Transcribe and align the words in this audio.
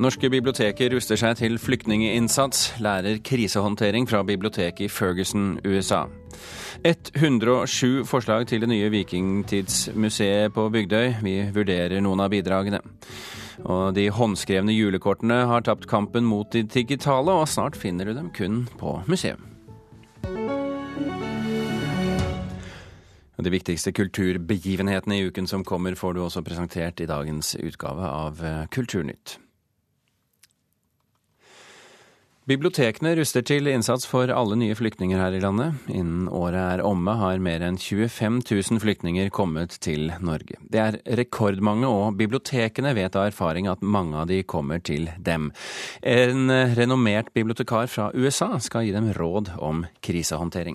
Norske 0.00 0.30
biblioteker 0.32 0.94
ruster 0.94 1.18
seg 1.20 1.34
til 1.36 1.58
flyktninginnsats, 1.60 2.70
lærer 2.80 3.18
krisehåndtering 3.20 4.06
fra 4.08 4.22
biblioteket 4.24 4.86
i 4.86 4.88
Ferguson, 4.88 5.58
USA. 5.60 6.06
107 6.88 8.06
forslag 8.08 8.46
til 8.48 8.64
det 8.64 8.70
nye 8.70 8.88
vikingtidsmuseet 8.94 10.54
på 10.56 10.64
Bygdøy. 10.72 11.18
Vi 11.20 11.34
vurderer 11.52 12.00
noen 12.00 12.22
av 12.24 12.32
bidragene. 12.32 12.80
Og 13.68 13.92
de 13.92 14.06
håndskrevne 14.08 14.72
julekortene 14.72 15.42
har 15.52 15.68
tapt 15.68 15.84
kampen 15.90 16.24
mot 16.24 16.48
de 16.48 16.64
digitale, 16.64 17.36
og 17.36 17.52
snart 17.52 17.76
finner 17.76 18.08
du 18.08 18.14
dem 18.16 18.32
kun 18.32 18.64
på 18.80 18.96
museum. 19.04 19.44
De 23.36 23.52
viktigste 23.52 23.92
kulturbegivenhetene 23.92 25.20
i 25.20 25.28
uken 25.28 25.44
som 25.48 25.60
kommer, 25.64 25.92
får 25.92 26.16
du 26.16 26.24
også 26.24 26.40
presentert 26.40 27.04
i 27.04 27.12
dagens 27.12 27.52
utgave 27.60 28.08
av 28.08 28.40
Kulturnytt. 28.72 29.36
Bibliotekene 32.50 33.12
ruster 33.14 33.44
til 33.46 33.68
innsats 33.70 34.08
for 34.10 34.30
alle 34.34 34.56
nye 34.58 34.74
flyktninger 34.74 35.20
her 35.20 35.36
i 35.36 35.42
landet. 35.42 35.76
Innen 35.86 36.24
året 36.34 36.58
er 36.58 36.82
omme 36.82 37.14
har 37.20 37.38
mer 37.38 37.62
enn 37.62 37.78
25 37.78 38.40
000 38.42 38.80
flyktninger 38.82 39.30
kommet 39.30 39.76
til 39.84 40.08
Norge. 40.18 40.58
Det 40.66 40.82
er 40.82 40.98
rekordmange, 41.20 41.86
og 41.86 42.18
bibliotekene 42.18 42.96
vet 42.98 43.14
av 43.14 43.28
erfaring 43.28 43.70
at 43.70 43.86
mange 43.86 44.18
av 44.18 44.26
de 44.32 44.42
kommer 44.42 44.82
til 44.82 45.06
dem. 45.22 45.52
En 46.02 46.50
renommert 46.74 47.30
bibliotekar 47.38 47.86
fra 47.86 48.10
USA 48.18 48.56
skal 48.58 48.88
gi 48.88 48.96
dem 48.98 49.12
råd 49.14 49.54
om 49.62 49.86
krisehåndtering. 50.02 50.74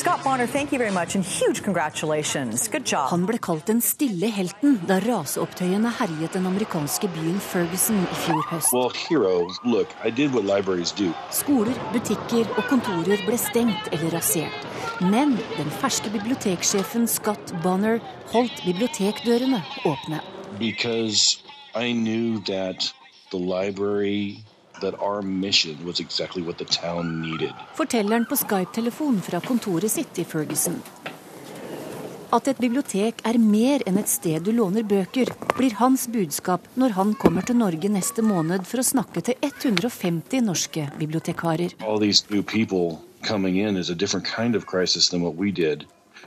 Scott 0.00 0.24
Bonner, 0.24 0.46
thank 0.46 0.72
you 0.72 0.78
very 0.78 0.90
much 0.90 1.14
and 1.14 1.22
huge 1.22 1.62
congratulations. 1.62 2.68
Good 2.68 2.86
job. 2.86 3.10
Han 3.10 3.26
ble 3.28 3.36
kalt 3.36 3.66
den 3.68 3.82
stille 3.84 4.30
helten 4.32 4.78
da 4.88 4.96
raseopptøyene 5.04 5.90
herjet 5.98 6.38
den 6.38 6.46
amerikanske 6.48 7.10
byen 7.12 7.36
Ferguson 7.44 7.98
i 8.06 8.16
fjor 8.22 8.40
høst. 8.48 8.72
Well, 8.72 8.88
hero, 8.96 9.50
look, 9.62 9.92
I 10.02 10.08
did 10.08 10.32
what 10.32 10.46
libraries 10.48 10.94
do. 10.96 11.10
Skoler, 11.36 11.76
butikker 11.92 12.48
og 12.56 12.64
kontorer 12.70 13.20
ble 13.26 13.36
stengt 13.36 13.92
eller 13.92 14.16
rasert. 14.16 14.64
Men 15.04 15.36
den 15.58 15.68
ferske 15.82 16.08
biblioteksjefen 16.16 17.04
Scott 17.04 17.52
Bonner 17.60 18.00
holdt 18.32 18.64
bibliotekdørene 18.64 19.60
åpne. 19.84 20.22
Because 20.56 21.44
I 21.76 21.92
knew 21.92 22.40
that 22.48 22.88
the 23.36 23.38
library 23.38 24.40
that 24.80 24.94
our 25.00 25.22
mission 25.22 25.76
was 25.84 26.00
exactly 26.00 26.42
what 26.42 26.58
the 26.58 26.64
town 26.64 27.20
needed. 27.22 27.52
Forteller 27.74 28.12
han 28.18 28.26
på 28.26 28.36
Skype-telefon 28.36 29.20
fra 29.22 29.40
kontoret 29.40 29.90
sitt 29.90 30.18
i 30.18 30.24
Ferguson. 30.24 30.82
At 32.30 32.46
et 32.46 32.60
bibliotek 32.62 33.24
er 33.26 33.40
mer 33.42 33.82
enn 33.90 33.98
et 33.98 34.10
sted 34.10 34.44
du 34.46 34.52
låner 34.54 34.84
bøker, 34.86 35.32
blir 35.56 35.74
hans 35.80 36.06
budskap 36.06 36.68
når 36.78 36.94
han 36.94 37.14
kommer 37.18 37.42
til 37.42 37.58
Norge 37.58 37.90
neste 37.90 38.22
måned 38.22 38.68
for 38.70 38.82
å 38.82 38.86
snakke 38.86 39.22
til 39.26 39.34
150 39.42 40.44
norske 40.46 40.86
bibliotekarer. 41.00 41.74
All 41.82 41.98
these 41.98 42.22
new 42.30 42.42
people 42.42 43.00
coming 43.26 43.58
in 43.58 43.76
is 43.76 43.90
a 43.90 43.96
different 43.96 44.26
kind 44.26 44.54
of 44.54 44.66
crisis 44.66 45.08
than 45.08 45.22
what 45.22 45.34
we 45.34 45.50
did. 45.50 45.86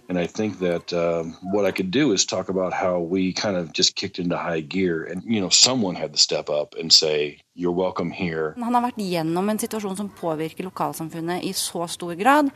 And 0.10 0.18
I 0.18 0.28
think 0.28 0.60
that 0.60 0.94
um, 0.94 1.36
what 1.42 1.66
I 1.66 1.72
could 1.72 1.92
do 1.92 2.14
is 2.14 2.26
talk 2.26 2.50
about 2.50 2.74
how 2.74 3.00
we 3.00 3.34
kind 3.34 3.56
of 3.58 3.74
just 3.74 3.96
kicked 3.96 4.20
into 4.20 4.38
high 4.38 4.62
gear, 4.62 5.04
and 5.04 5.24
you 5.26 5.40
know, 5.40 5.50
someone 5.50 5.96
had 5.96 6.12
to 6.12 6.18
step 6.18 6.50
up 6.50 6.76
and 6.80 6.92
say, 6.92 7.40
"You're 7.56 7.76
welcome 7.76 8.12
here." 8.12 8.54
Han 8.58 8.74
har 8.74 8.82
vært 8.82 8.98
gjennom 8.98 9.50
en 9.50 9.60
situasjon 9.60 9.98
som 9.98 10.10
påvirker 10.10 10.64
lokalsamfunnet 10.64 11.44
i 11.44 11.54
så 11.54 11.88
stor 11.88 12.16
grad 12.16 12.52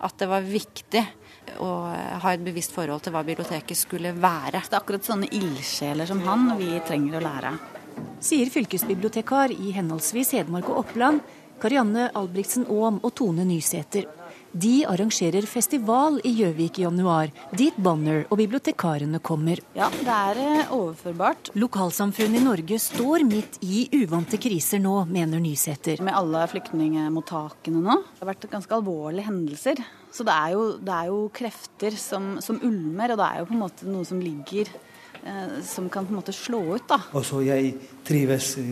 at 0.00 0.18
det 0.18 0.28
var 0.28 0.42
viktig 0.42 1.06
å 1.58 1.70
ha 2.22 2.32
et 2.32 2.44
bevisst 2.44 2.74
forhold 2.74 3.02
til 3.02 3.14
hva 3.14 3.24
biblioteket 3.24 3.76
skulle 3.78 4.12
være. 4.12 4.60
Det 4.60 4.74
er 4.74 4.80
akkurat 4.80 5.04
sånne 5.06 5.30
ildsjeler 5.32 6.08
som 6.08 6.20
han 6.26 6.50
vi 6.58 6.74
trenger 6.86 7.18
å 7.18 7.24
lære. 7.24 7.56
Sier 8.20 8.50
fylkesbibliotekar 8.50 9.54
i 9.54 9.72
henholdsvis 9.74 10.34
Hedmark 10.36 10.68
og 10.72 10.84
Oppland, 10.84 11.22
Karianne 11.62 12.10
Albrigtsen 12.18 12.66
Aam 12.70 13.00
og 13.02 13.14
Tone 13.18 13.46
Nysæter. 13.46 14.06
De 14.52 14.86
arrangerer 14.88 15.44
festival 15.44 16.14
i 16.24 16.30
Gjøvik 16.38 16.78
i 16.80 16.84
januar, 16.86 17.28
dit 17.52 17.76
Bonner 17.76 18.22
og 18.30 18.38
bibliotekarene 18.40 19.20
kommer. 19.20 19.60
Ja, 19.76 19.90
det 19.92 20.14
er 20.14 20.70
overførbart. 20.72 21.50
Lokalsamfunnet 21.58 22.40
i 22.40 22.44
Norge 22.46 22.78
står 22.80 23.26
midt 23.28 23.58
i 23.60 23.84
uvante 23.98 24.40
kriser 24.40 24.80
nå, 24.80 25.02
mener 25.10 25.42
Nysæter. 25.44 26.00
Med 26.00 26.16
alle 26.16 26.46
flyktningmottakene 26.48 27.82
nå. 27.84 27.98
Det 28.14 28.24
har 28.24 28.30
vært 28.32 28.48
ganske 28.54 28.78
alvorlige 28.78 29.28
hendelser. 29.28 29.84
Så 30.16 30.24
det 30.24 30.32
er 30.32 30.56
jo, 30.56 30.64
det 30.80 30.96
er 30.96 31.10
jo 31.12 31.20
krefter 31.36 31.98
som, 32.00 32.38
som, 32.40 32.56
ulmer, 32.64 33.12
og 33.12 33.20
det 33.20 33.28
er 33.28 33.42
jo 33.42 33.50
på 33.50 33.56
en 33.58 33.64
måte 33.66 33.90
noe 33.90 34.08
som 34.08 34.22
ligger 34.22 34.70
eh, 35.20 35.58
Som 35.66 35.90
kan 35.92 36.08
på 36.08 36.14
en 36.14 36.22
måte 36.22 36.32
slå 36.32 36.62
ut, 36.72 36.88
da. 36.88 37.02
Også 37.12 37.44
jeg 37.44 37.74
trives 38.08 38.54
i 38.64 38.70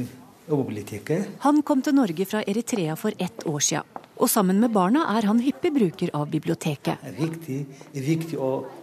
biblioteket. 0.49 1.37
Han 1.45 1.61
kom 1.67 1.85
til 1.85 2.01
Norge 2.01 2.25
fra 2.25 2.41
Eritrea 2.49 2.97
for 2.97 3.13
ett 3.19 3.45
år 3.45 3.61
siden. 3.61 4.06
Og 4.17 4.31
sammen 4.33 4.61
med 4.63 4.73
barna 4.73 5.05
er 5.17 5.27
han 5.29 5.41
hyppig 5.45 5.73
bruker 5.75 6.13
av 6.17 6.31
biblioteket. 6.33 7.03
Det 7.03 7.11
er 7.13 7.19
viktig, 7.19 7.59
det 7.93 8.01
er 8.01 8.07
viktig 8.07 8.39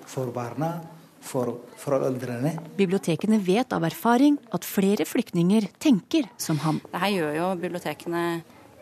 for 0.09 0.33
barna, 0.35 0.75
for 1.23 1.55
foreldrene. 1.79 2.51
Bibliotekene 2.77 3.39
vet 3.41 3.73
av 3.73 3.85
erfaring 3.87 4.37
at 4.53 4.67
flere 4.67 5.07
flyktninger 5.07 5.69
tenker 5.81 6.27
som 6.37 6.59
ham. 6.65 6.81
Dette 6.91 7.13
gjør 7.15 7.37
jo 7.39 7.47
bibliotekene 7.63 8.25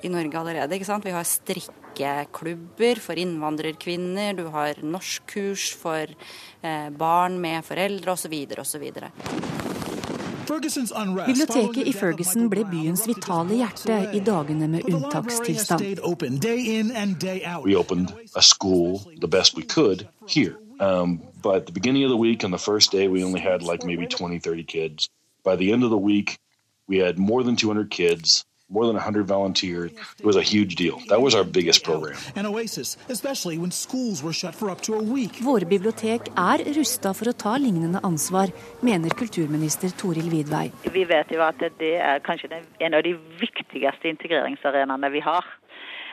i 0.01 0.09
Norge 0.09 0.40
allerede. 0.40 0.75
ikke 0.75 0.90
sant? 0.90 1.06
Vi 1.06 1.13
har 1.13 1.28
strikkeklubber 1.28 3.01
for 3.03 3.22
innvandrerkvinner, 3.22 4.34
du 4.35 4.47
har 4.53 4.81
norskkurs 4.81 5.72
for 5.78 6.09
eh, 6.09 6.90
barn 6.90 7.38
med 7.41 7.63
foreldre 7.67 8.17
osv. 8.17 8.35
osv. 8.66 9.70
Biblioteket 10.51 11.88
i 11.88 11.94
Ferguson 11.95 12.50
ble 12.51 12.66
byens 12.67 13.06
vitale 13.07 13.56
hjerte 13.56 14.00
i 14.12 14.19
dagene 14.19 14.67
med 14.67 14.89
unntakstilstand. 14.89 16.01
We 17.63 17.75
opened 17.75 18.13
a 18.35 18.41
school 18.41 19.00
the 19.22 19.28
best 19.28 19.56
we 19.56 19.63
could 19.63 20.07
here. 20.28 20.57
Um, 20.79 21.22
at 21.45 21.66
the 21.66 21.72
beginning 21.72 22.03
of 22.03 22.09
the 22.09 22.17
week, 22.17 22.44
on 22.44 22.51
the 22.51 22.57
first 22.57 22.91
day, 22.91 23.07
we 23.07 23.23
only 23.23 23.40
had 23.40 23.63
like 23.63 23.85
maybe 23.85 24.07
20, 24.07 24.40
30 24.40 24.63
kids. 24.63 25.09
By 25.44 25.56
the 25.56 25.72
end 25.72 25.84
of 25.84 25.90
the 25.90 25.97
week, 25.97 26.38
we 26.88 26.97
had 26.97 27.17
more 27.17 27.44
than 27.44 27.56
200 27.56 27.90
kids 27.90 28.44
more 28.71 28.85
than 28.85 28.95
100 28.95 29.27
volunteers. 29.27 29.91
It 30.19 30.25
was 30.25 30.37
a 30.37 30.41
huge 30.41 30.75
deal. 30.75 30.99
That 31.09 31.21
was 31.21 31.35
our 31.35 31.43
biggest 31.43 31.83
program. 31.83 32.17
An 32.35 32.45
oasis, 32.45 32.97
especially 33.09 33.57
when 33.57 33.71
schools 33.71 34.23
were 34.23 34.33
shut 34.33 34.55
for 34.55 34.69
up 34.69 34.81
to 34.81 34.95
a 34.95 35.03
week. 35.03 35.41
Våre 35.43 35.65
bibliotek 35.65 36.31
er 36.37 36.63
rusta 36.77 37.13
for 37.13 37.31
å 37.31 37.35
ta 37.35 37.57
lignende 37.59 38.01
ansvar, 38.07 38.53
mener 38.81 39.13
kulturminister 39.21 39.91
Toril 40.01 40.29
Vidvei. 40.31 40.69
Vi 40.93 41.03
vet 41.09 41.31
jo 41.35 41.43
at 41.45 41.59
det 41.79 41.95
er 41.99 42.23
kanskje 42.25 42.61
en 42.79 42.95
av 42.95 43.03
de 43.03 43.15
viktigste 43.41 44.09
integreringsarenaene 44.15 45.11
vi 45.11 45.25
har. 45.25 45.45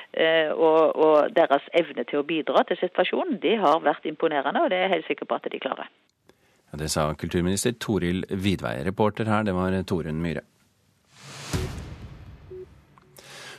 Uh, 0.09 0.51
og, 0.57 0.97
og, 0.97 1.17
deres 1.37 1.67
evne 1.77 2.03
til 2.09 2.23
å 2.23 2.27
bidra 2.27 2.63
til 2.67 2.79
situasjonen, 2.81 3.37
det 3.43 3.59
har 3.61 3.83
vært 3.85 4.07
imponerende, 4.09 4.63
og 4.65 4.73
det 4.73 4.79
er 4.79 4.87
jeg 4.87 4.95
helt 4.97 5.11
sikker 5.11 5.29
på 5.29 5.37
at 5.37 5.51
de 5.53 5.61
klarer. 5.61 5.91
Ja, 6.73 6.79
det 6.81 6.89
sa 6.93 7.11
kulturminister 7.13 7.77
Toril 7.77 8.25
Vidvei. 8.29 8.79
Reporter 8.89 9.29
her, 9.29 9.45
det 9.45 9.55
var 9.57 9.77
Torunn 9.89 10.23
Myhre. 10.25 10.47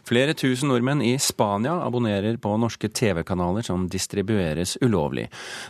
Flere 0.10 0.34
tusen 0.34 0.72
nordmenn 0.72 1.04
i 1.06 1.12
Spania 1.22 1.76
abonnerer 1.86 2.40
på 2.42 2.56
norske 2.58 2.90
TV-kanaler 2.90 3.62
som 3.62 3.84
distribueres 3.94 4.74
ulovlig. 4.82 5.28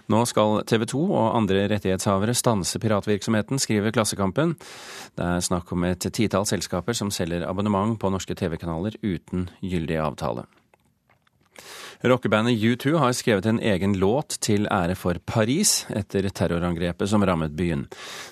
Nå 0.07 0.21
skal 0.29 0.61
TV 0.69 0.85
2 0.87 1.01
og 1.09 1.35
andre 1.41 1.65
rettighetshavere 1.67 2.37
stanse 2.37 2.79
piratvirksomheten, 2.79 3.59
skriver 3.59 3.91
Klassekampen. 3.91 4.55
Det 5.19 5.27
er 5.27 5.43
snakk 5.43 5.73
om 5.75 5.83
et 5.89 6.07
titall 6.15 6.47
selskaper 6.47 6.95
som 6.95 7.11
selger 7.11 7.43
abonnement 7.49 7.99
på 7.99 8.13
norske 8.13 8.37
TV-kanaler 8.39 8.95
uten 9.03 9.49
gyldig 9.59 9.99
avtale. 10.07 10.47
Rockebandet 11.99 12.53
U2 12.53 12.93
har 12.95 13.11
skrevet 13.11 13.45
en 13.45 13.57
egen 13.59 13.97
låt 13.99 14.37
til 14.39 14.69
ære 14.71 14.93
for 14.95 15.17
Paris 15.27 15.81
etter 15.91 16.29
terrorangrepet 16.31 17.09
som 17.11 17.25
rammet 17.27 17.51
byen. 17.59 17.81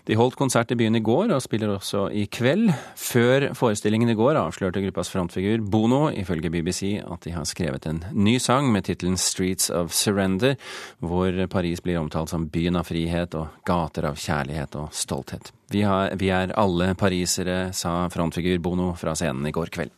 De 0.08 0.16
holdt 0.16 0.38
konsert 0.40 0.72
i 0.72 0.78
byen 0.80 0.96
i 0.96 1.02
går, 1.04 1.34
og 1.36 1.44
spiller 1.44 1.74
også 1.74 2.06
i 2.16 2.24
kveld. 2.32 2.70
Før 2.96 3.50
forestillingen 3.60 4.14
i 4.14 4.16
går 4.16 4.40
avslørte 4.40 4.80
gruppas 4.86 5.12
frontfigur 5.12 5.66
Bono 5.68 6.06
ifølge 6.16 6.52
BBC 6.54 6.94
at 7.04 7.28
de 7.28 7.34
har 7.36 7.44
skrevet 7.50 7.90
en 7.92 8.00
ny 8.16 8.38
sang 8.40 8.72
med 8.72 8.88
tittelen 8.88 9.20
Streets 9.20 9.68
of 9.68 9.92
Surrender, 9.92 10.56
hvor 11.04 11.36
Paris 11.52 11.84
blir 11.84 12.00
omtalt 12.00 12.32
som 12.32 12.48
byen 12.48 12.80
av 12.80 12.88
frihet 12.88 13.36
og 13.36 13.60
gater 13.68 14.08
av 14.08 14.16
kjærlighet 14.16 14.80
og 14.80 14.96
stolthet. 14.96 15.52
Vi, 15.76 15.84
har, 15.84 16.16
vi 16.16 16.32
er 16.32 16.56
alle 16.56 16.94
parisere, 16.96 17.74
sa 17.76 18.08
frontfigur 18.16 18.64
Bono 18.64 18.94
fra 18.96 19.12
scenen 19.20 19.52
i 19.52 19.52
går 19.52 19.76
kveld. 19.76 19.92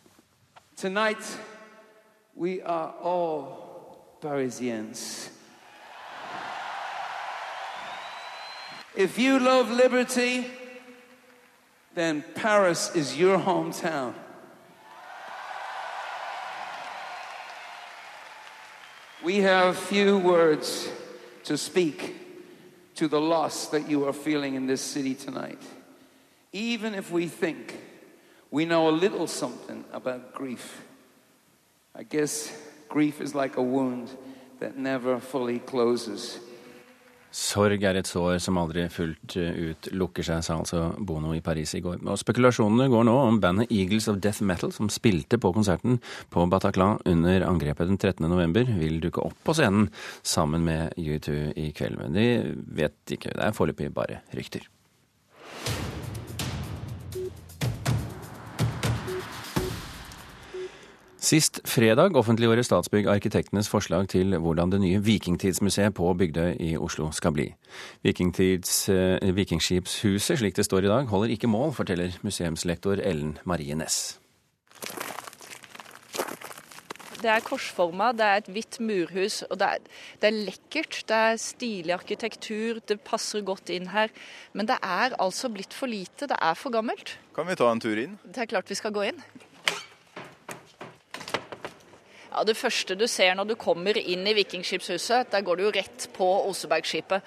Tonight. 0.80 1.49
We 2.40 2.62
are 2.62 2.94
all 3.02 4.16
Parisians. 4.22 5.30
If 8.96 9.20
you 9.20 9.40
love 9.40 9.70
liberty, 9.70 10.46
then 11.94 12.24
Paris 12.36 12.96
is 12.96 13.18
your 13.18 13.38
hometown. 13.40 14.14
We 19.22 19.40
have 19.40 19.78
few 19.78 20.18
words 20.18 20.90
to 21.44 21.58
speak 21.58 22.16
to 22.96 23.10
the 23.10 23.20
loss 23.20 23.68
that 23.68 23.90
you 23.90 24.08
are 24.08 24.14
feeling 24.14 24.56
in 24.56 24.66
this 24.66 24.82
city 24.82 25.14
tonight. 25.14 25.62
even 26.54 26.96
if 26.96 27.12
we 27.12 27.28
think 27.28 27.76
we 28.50 28.64
know 28.64 28.88
a 28.88 28.96
little 28.96 29.28
something 29.28 29.84
about 29.92 30.34
grief, 30.34 30.86
I 32.00 32.04
guess 32.04 32.52
grief 32.88 33.20
is 33.20 33.36
like 33.36 33.58
a 33.58 33.62
wound 33.62 34.08
that 34.60 34.78
never 34.78 35.20
fully 35.20 35.60
closes. 35.60 36.40
Sorg 37.30 37.84
er 37.84 38.00
et 38.00 38.08
sår 38.08 38.40
som 38.42 38.58
aldri 38.58 38.86
fullt 38.90 39.36
ut 39.36 39.90
lukker 39.92 40.24
seg, 40.26 40.40
sa 40.46 40.56
altså 40.58 40.86
Bono 40.96 41.36
i 41.36 41.44
Paris 41.46 41.76
i 41.76 41.84
går. 41.84 42.00
Og 42.08 42.18
spekulasjonene 42.18 42.88
går 42.90 43.06
nå 43.06 43.18
om 43.28 43.42
bandet 43.44 43.70
Eagles 43.76 44.08
of 44.10 44.18
Death 44.24 44.42
Metal, 44.42 44.72
som 44.74 44.90
spilte 44.90 45.38
på 45.38 45.52
konserten 45.54 46.00
på 46.32 46.48
Bataclan 46.50 47.04
under 47.06 47.46
angrepet 47.46 47.92
den 47.92 48.00
13. 48.00 48.26
november, 48.32 48.64
vil 48.80 48.98
dukke 49.04 49.28
opp 49.28 49.38
på 49.44 49.60
scenen 49.60 49.92
sammen 50.24 50.66
med 50.72 50.96
U2 50.98 51.52
i 51.54 51.70
kveld. 51.76 52.00
Men 52.00 52.16
de 52.16 52.28
vet 52.80 53.18
ikke, 53.20 53.36
det 53.36 53.44
er 53.44 53.56
foreløpig 53.60 53.92
bare 53.94 54.24
rykter. 54.34 54.66
Sist 61.30 61.60
fredag 61.68 62.16
offentliggjorde 62.18 62.64
Statsbygg 62.66 63.06
arkitektenes 63.12 63.68
forslag 63.70 64.08
til 64.10 64.34
hvordan 64.42 64.72
det 64.74 64.80
nye 64.82 65.02
vikingtidsmuseet 65.06 65.94
på 65.94 66.08
Bygdøy 66.18 66.56
i 66.66 66.70
Oslo 66.80 67.12
skal 67.14 67.36
bli. 67.36 67.46
Vikingtids, 68.02 68.90
eh, 68.90 69.36
Vikingskipshuset, 69.38 70.40
slik 70.40 70.56
det 70.58 70.66
står 70.66 70.88
i 70.88 70.90
dag, 70.90 71.06
holder 71.12 71.34
ikke 71.36 71.52
mål, 71.52 71.74
forteller 71.78 72.16
museumslektor 72.26 73.04
Ellen 73.04 73.38
Marie 73.46 73.76
Næss. 73.78 74.18
Det 77.22 77.30
er 77.30 77.46
korsforma, 77.46 78.10
det 78.12 78.26
er 78.26 78.42
et 78.42 78.50
hvitt 78.50 78.80
murhus, 78.80 79.44
og 79.52 79.60
det 79.60 79.68
er, 79.68 79.78
det 80.22 80.28
er, 80.32 80.40
lekkert. 80.48 81.04
Det 81.12 81.20
er 81.28 81.36
stilig 81.36 81.94
arkitektur, 81.94 82.80
det 82.88 83.02
passer 83.02 83.46
godt 83.46 83.70
inn 83.70 83.92
her. 83.94 84.10
Men 84.54 84.66
det 84.66 84.80
er 84.82 85.14
altså 85.20 85.52
blitt 85.54 85.78
for 85.78 85.86
lite, 85.86 86.26
det 86.26 86.40
er 86.42 86.58
for 86.58 86.74
gammelt. 86.74 87.20
Kan 87.36 87.46
vi 87.46 87.60
ta 87.60 87.70
en 87.70 87.84
tur 87.84 88.02
inn? 88.02 88.18
Det 88.26 88.48
er 88.48 88.50
klart 88.50 88.70
vi 88.70 88.80
skal 88.80 88.96
gå 88.96 89.12
inn. 89.12 89.22
Ja, 92.30 92.44
Det 92.46 92.58
første 92.58 92.96
du 92.96 93.08
ser 93.10 93.34
når 93.36 93.50
du 93.50 93.56
kommer 93.58 93.98
inn 93.98 94.28
i 94.28 94.36
Vikingskipshuset, 94.38 95.32
der 95.32 95.42
går 95.42 95.58
du 95.58 95.64
jo 95.66 95.74
rett 95.74 96.10
på 96.14 96.28
Osebergskipet. 96.50 97.26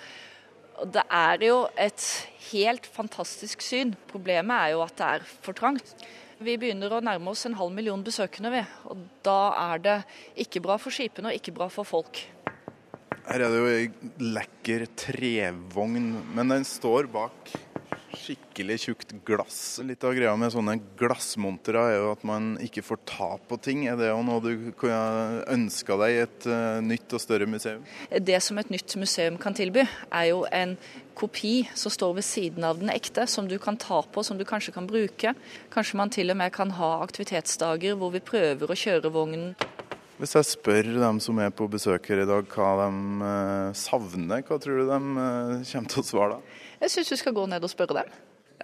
Og 0.82 0.92
Det 0.92 1.02
er 1.10 1.42
jo 1.42 1.68
et 1.76 2.04
helt 2.52 2.86
fantastisk 2.86 3.62
syn. 3.62 3.94
Problemet 4.10 4.54
er 4.54 4.74
jo 4.76 4.82
at 4.82 4.96
det 4.96 5.06
er 5.06 5.26
for 5.42 5.52
trangt. 5.52 5.94
Vi 6.42 6.56
begynner 6.58 6.90
å 6.90 7.02
nærme 7.02 7.30
oss 7.30 7.46
en 7.46 7.54
halv 7.54 7.70
million 7.74 8.02
besøkende, 8.02 8.50
vi. 8.50 8.62
Og 8.90 9.02
da 9.22 9.54
er 9.72 9.82
det 9.82 9.98
ikke 10.46 10.62
bra 10.62 10.78
for 10.78 10.90
skipene 10.90 11.30
og 11.30 11.38
ikke 11.38 11.54
bra 11.54 11.68
for 11.70 11.86
folk. 11.86 12.22
Her 13.26 13.44
er 13.44 13.52
det 13.52 13.60
jo 13.60 13.68
ei 13.70 13.90
lekker 14.18 14.86
trevogn, 14.98 16.08
men 16.34 16.50
den 16.50 16.66
står 16.66 17.06
bak 17.12 17.52
skikkelig 18.22 18.78
tjukt 18.84 19.12
glass. 19.26 19.80
Litt 19.84 20.04
av 20.06 20.14
greia 20.16 20.32
med 20.38 20.52
sånne 20.54 20.76
glassmontere 20.98 21.82
er 21.90 21.96
jo 21.98 22.10
at 22.14 22.24
man 22.26 22.52
ikke 22.62 22.84
får 22.86 23.00
ta 23.08 23.28
på 23.48 23.58
ting. 23.62 23.84
Er 23.90 23.98
det 23.98 24.10
jo 24.10 24.20
noe 24.26 24.42
du 24.44 24.70
kunne 24.78 25.42
ønska 25.50 25.98
deg 26.04 26.14
i 26.14 26.20
et 26.22 26.48
uh, 26.50 26.78
nytt 26.84 27.16
og 27.16 27.22
større 27.22 27.48
museum? 27.50 27.82
Det 28.12 28.38
som 28.44 28.60
et 28.62 28.70
nytt 28.72 28.96
museum 29.00 29.38
kan 29.42 29.56
tilby, 29.58 29.84
er 30.10 30.30
jo 30.30 30.44
en 30.54 30.76
kopi 31.18 31.68
som 31.78 31.92
står 31.92 32.16
ved 32.20 32.26
siden 32.26 32.64
av 32.64 32.80
den 32.80 32.92
ekte, 32.92 33.26
som 33.28 33.48
du 33.50 33.58
kan 33.62 33.76
ta 33.80 34.00
på, 34.02 34.24
som 34.24 34.38
du 34.38 34.46
kanskje 34.48 34.74
kan 34.76 34.88
bruke. 34.88 35.34
Kanskje 35.74 36.00
man 36.00 36.12
til 36.14 36.32
og 36.32 36.38
med 36.40 36.54
kan 36.54 36.72
ha 36.78 36.94
aktivitetsdager 37.02 37.98
hvor 37.98 38.14
vi 38.14 38.24
prøver 38.24 38.70
å 38.70 38.78
kjøre 38.78 39.12
vognen. 39.12 39.52
Hvis 40.22 40.36
jeg 40.36 40.46
spør 40.46 40.86
dem 41.02 41.18
som 41.24 41.38
er 41.42 41.50
på 41.50 41.66
besøk 41.66 42.06
her 42.12 42.22
i 42.22 42.28
dag 42.28 42.46
hva 42.54 42.74
de 42.84 42.90
uh, 43.26 43.70
savner, 43.74 44.44
hva 44.46 44.60
tror 44.62 44.78
du 44.78 44.84
de 44.86 45.00
uh, 45.18 45.64
kommer 45.66 45.90
til 45.90 46.04
å 46.04 46.06
svare 46.06 46.36
da? 46.36 46.60
Jeg 46.82 46.90
syns 46.90 47.08
du 47.08 47.16
skal 47.16 47.32
gå 47.32 47.46
ned 47.46 47.62
og 47.62 47.70
spørre 47.70 47.94
dem. 47.94 48.12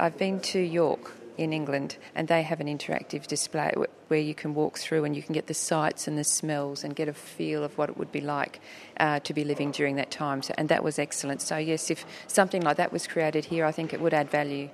I've 0.00 0.18
been 0.18 0.40
to 0.40 0.58
York 0.58 1.14
in 1.38 1.52
England, 1.52 1.90
and 2.14 2.28
they 2.28 2.42
have 2.42 2.60
an 2.60 2.68
interactive 2.68 3.26
display 3.30 3.70
where 4.08 4.20
you 4.20 4.34
can 4.34 4.54
walk 4.54 4.78
through 4.78 5.04
and 5.04 5.16
you 5.16 5.22
can 5.22 5.34
get 5.34 5.46
the 5.46 5.54
sights 5.54 6.08
and 6.08 6.16
the 6.16 6.24
smells 6.24 6.84
and 6.84 6.96
get 6.96 7.08
a 7.08 7.12
feel 7.12 7.62
of 7.62 7.78
what 7.78 7.88
it 7.90 7.96
would 7.96 8.12
be 8.12 8.20
like 8.20 8.60
uh, 9.00 9.18
to 9.20 9.34
be 9.34 9.44
living 9.44 9.70
during 9.78 9.96
that 9.96 10.10
time. 10.10 10.42
So, 10.42 10.52
and 10.58 10.68
that 10.68 10.82
was 10.82 10.98
excellent. 10.98 11.42
So, 11.42 11.56
yes, 11.56 11.90
if 11.90 12.04
something 12.26 12.62
like 12.64 12.76
that 12.76 12.92
was 12.92 13.06
created 13.06 13.44
here, 13.44 13.68
I 13.68 13.72
think 13.72 13.92
it 13.92 14.00
would 14.00 14.14
add 14.14 14.30
value. 14.32 14.68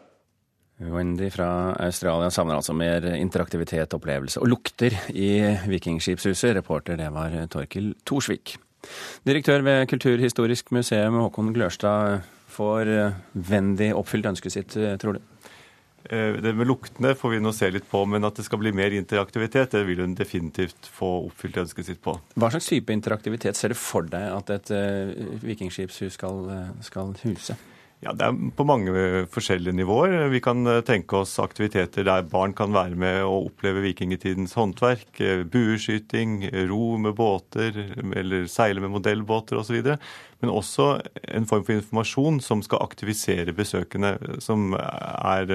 Wendy 0.80 1.30
fra 1.30 1.76
Australia 1.78 2.30
savner 2.30 2.54
altså 2.54 2.72
mer 2.72 3.04
interaktivitet, 3.14 3.94
opplevelse 3.94 4.40
og 4.40 4.48
lukter 4.48 4.90
i 5.08 5.56
Vikingskipshuset. 5.66 6.56
Reporter 6.56 6.96
det 6.96 7.12
var 7.12 7.46
Torkil 7.46 7.94
Thorsvik. 8.06 8.56
Direktør 9.26 9.60
ved 9.60 9.86
Kulturhistorisk 9.86 10.72
museum 10.72 11.14
Håkon 11.14 11.54
Glørstad, 11.54 12.20
får 12.54 12.90
Wendy 13.50 13.90
oppfylt 13.92 14.30
ønsket 14.32 14.54
sitt, 14.54 14.78
tror 15.02 15.18
du? 15.18 15.20
Det 16.04 16.50
med 16.52 16.68
luktene 16.68 17.14
får 17.16 17.30
vi 17.32 17.38
nå 17.40 17.50
se 17.56 17.70
litt 17.72 17.86
på, 17.88 18.02
men 18.04 18.26
at 18.28 18.36
det 18.36 18.44
skal 18.44 18.60
bli 18.60 18.74
mer 18.76 18.92
interaktivitet, 18.92 19.72
det 19.72 19.86
vil 19.88 20.02
hun 20.04 20.16
definitivt 20.18 20.90
få 20.92 21.08
oppfylt 21.30 21.62
ønsket 21.62 21.88
sitt 21.88 22.02
på. 22.04 22.12
Hva 22.36 22.50
slags 22.52 22.68
type 22.68 22.92
interaktivitet 22.92 23.56
ser 23.56 23.72
du 23.72 23.78
for 23.78 24.04
deg 24.12 24.26
at 24.34 24.52
et 24.52 24.74
vikingskipshus 25.44 26.18
skal, 26.18 26.44
skal 26.84 27.16
huse? 27.22 27.56
Ja, 28.04 28.12
Det 28.12 28.26
er 28.26 28.50
på 28.52 28.66
mange 28.68 28.92
forskjellige 29.32 29.72
nivåer. 29.78 30.28
Vi 30.28 30.40
kan 30.44 30.60
tenke 30.84 31.22
oss 31.22 31.38
aktiviteter 31.40 32.04
der 32.04 32.26
barn 32.28 32.52
kan 32.52 32.74
være 32.74 32.98
med 33.00 33.22
og 33.24 33.46
oppleve 33.48 33.80
vikingtidens 33.80 34.52
håndverk. 34.58 35.22
Bueskyting, 35.48 36.42
ro 36.68 36.98
med 37.00 37.16
båter 37.16 37.72
eller 38.04 38.44
seile 38.52 38.84
med 38.84 38.92
modellbåter 38.92 39.56
osv. 39.56 39.80
Men 40.44 40.52
også 40.52 40.90
en 41.32 41.48
form 41.48 41.64
for 41.64 41.78
informasjon 41.78 42.42
som 42.44 42.60
skal 42.60 42.84
aktivisere 42.84 43.56
besøkende 43.56 44.18
som 44.44 44.76
er 44.76 45.48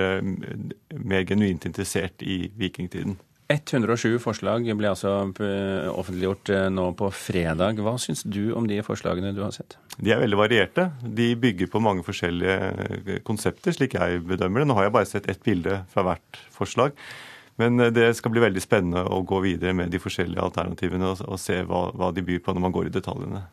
mer 0.97 1.29
genuint 1.29 1.69
interessert 1.69 2.25
i 2.25 2.47
vikingtiden. 2.57 3.19
107 3.49 4.19
forslag 4.21 4.67
ble 4.77 4.91
altså 4.91 5.11
offentliggjort 5.89 6.51
nå 6.69 6.83
på 6.99 7.07
fredag. 7.17 7.79
Hva 7.81 7.95
syns 7.97 8.21
du 8.21 8.51
om 8.53 8.67
de 8.69 8.77
forslagene 8.85 9.31
du 9.33 9.41
har 9.41 9.55
sett? 9.55 9.79
De 9.97 10.13
er 10.13 10.21
veldig 10.21 10.37
varierte. 10.37 10.85
De 11.01 11.31
bygger 11.33 11.71
på 11.71 11.81
mange 11.81 12.05
forskjellige 12.05 13.23
konsepter, 13.25 13.73
slik 13.73 13.97
jeg 13.97 14.21
bedømmer 14.29 14.61
det. 14.61 14.69
Nå 14.69 14.77
har 14.77 14.85
jeg 14.85 14.95
bare 14.99 15.09
sett 15.09 15.31
ett 15.33 15.41
bilde 15.45 15.81
fra 15.89 16.05
hvert 16.05 16.41
forslag. 16.53 16.93
Men 17.59 17.79
det 17.93 18.07
skal 18.17 18.31
bli 18.31 18.43
veldig 18.43 18.61
spennende 18.63 19.03
å 19.03 19.21
gå 19.27 19.41
videre 19.43 19.75
med 19.75 19.91
de 19.91 19.99
forskjellige 20.01 20.41
alternativene 20.41 21.11
og, 21.11 21.23
og 21.27 21.39
se 21.41 21.59
hva, 21.67 21.89
hva, 21.91 22.11
de 22.15 22.23
byr 22.25 22.39
på 22.43 22.55
når 22.55 22.63
man 22.63 22.75
går 22.75 22.89
i 22.89 22.93
detaljene. 22.95 23.43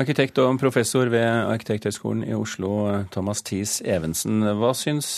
Arkitekt 0.00 0.40
og 0.42 0.56
professor 0.58 1.10
ved 1.12 1.28
Arkitekthøgskolen 1.28 2.24
i 2.26 2.34
Oslo, 2.34 2.72
Thomas 3.14 3.44
Thies 3.46 3.76
Evensen. 3.84 4.42
Hva 4.58 4.72
syns 4.74 5.10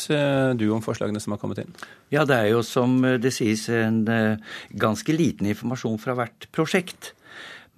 du 0.58 0.66
om 0.74 0.82
forslagene 0.84 1.22
som 1.22 1.32
har 1.32 1.40
kommet 1.40 1.62
inn? 1.62 1.72
Ja, 2.12 2.26
Det 2.28 2.36
er 2.36 2.50
jo 2.52 2.62
som 2.66 2.98
det 3.00 3.32
sies 3.32 3.68
en 3.72 4.02
ganske 4.76 5.16
liten 5.16 5.48
informasjon 5.48 6.02
fra 6.02 6.18
hvert 6.18 6.50
prosjekt. 6.52 7.14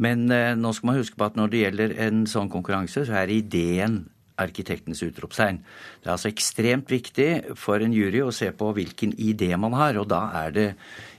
Men 0.03 0.27
nå 0.29 0.73
skal 0.75 0.91
man 0.91 0.99
huske 0.99 1.19
på 1.19 1.29
at 1.29 1.39
når 1.39 1.53
det 1.53 1.63
gjelder 1.63 1.99
en 2.09 2.27
sånn 2.31 2.51
konkurranse, 2.51 3.05
så 3.07 3.21
er 3.23 3.37
ideen 3.37 4.07
arkitektens 4.39 5.03
utropstegn. 5.07 5.61
Det 6.01 6.09
er 6.09 6.15
altså 6.15 6.31
ekstremt 6.31 6.91
viktig 6.93 7.57
for 7.59 7.83
en 7.83 7.95
jury 7.95 8.23
å 8.25 8.35
se 8.35 8.51
på 8.55 8.73
hvilken 8.77 9.15
idé 9.19 9.51
man 9.61 9.77
har, 9.79 9.99
og 10.01 10.09
da 10.11 10.23
er 10.45 10.55
det 10.55 10.69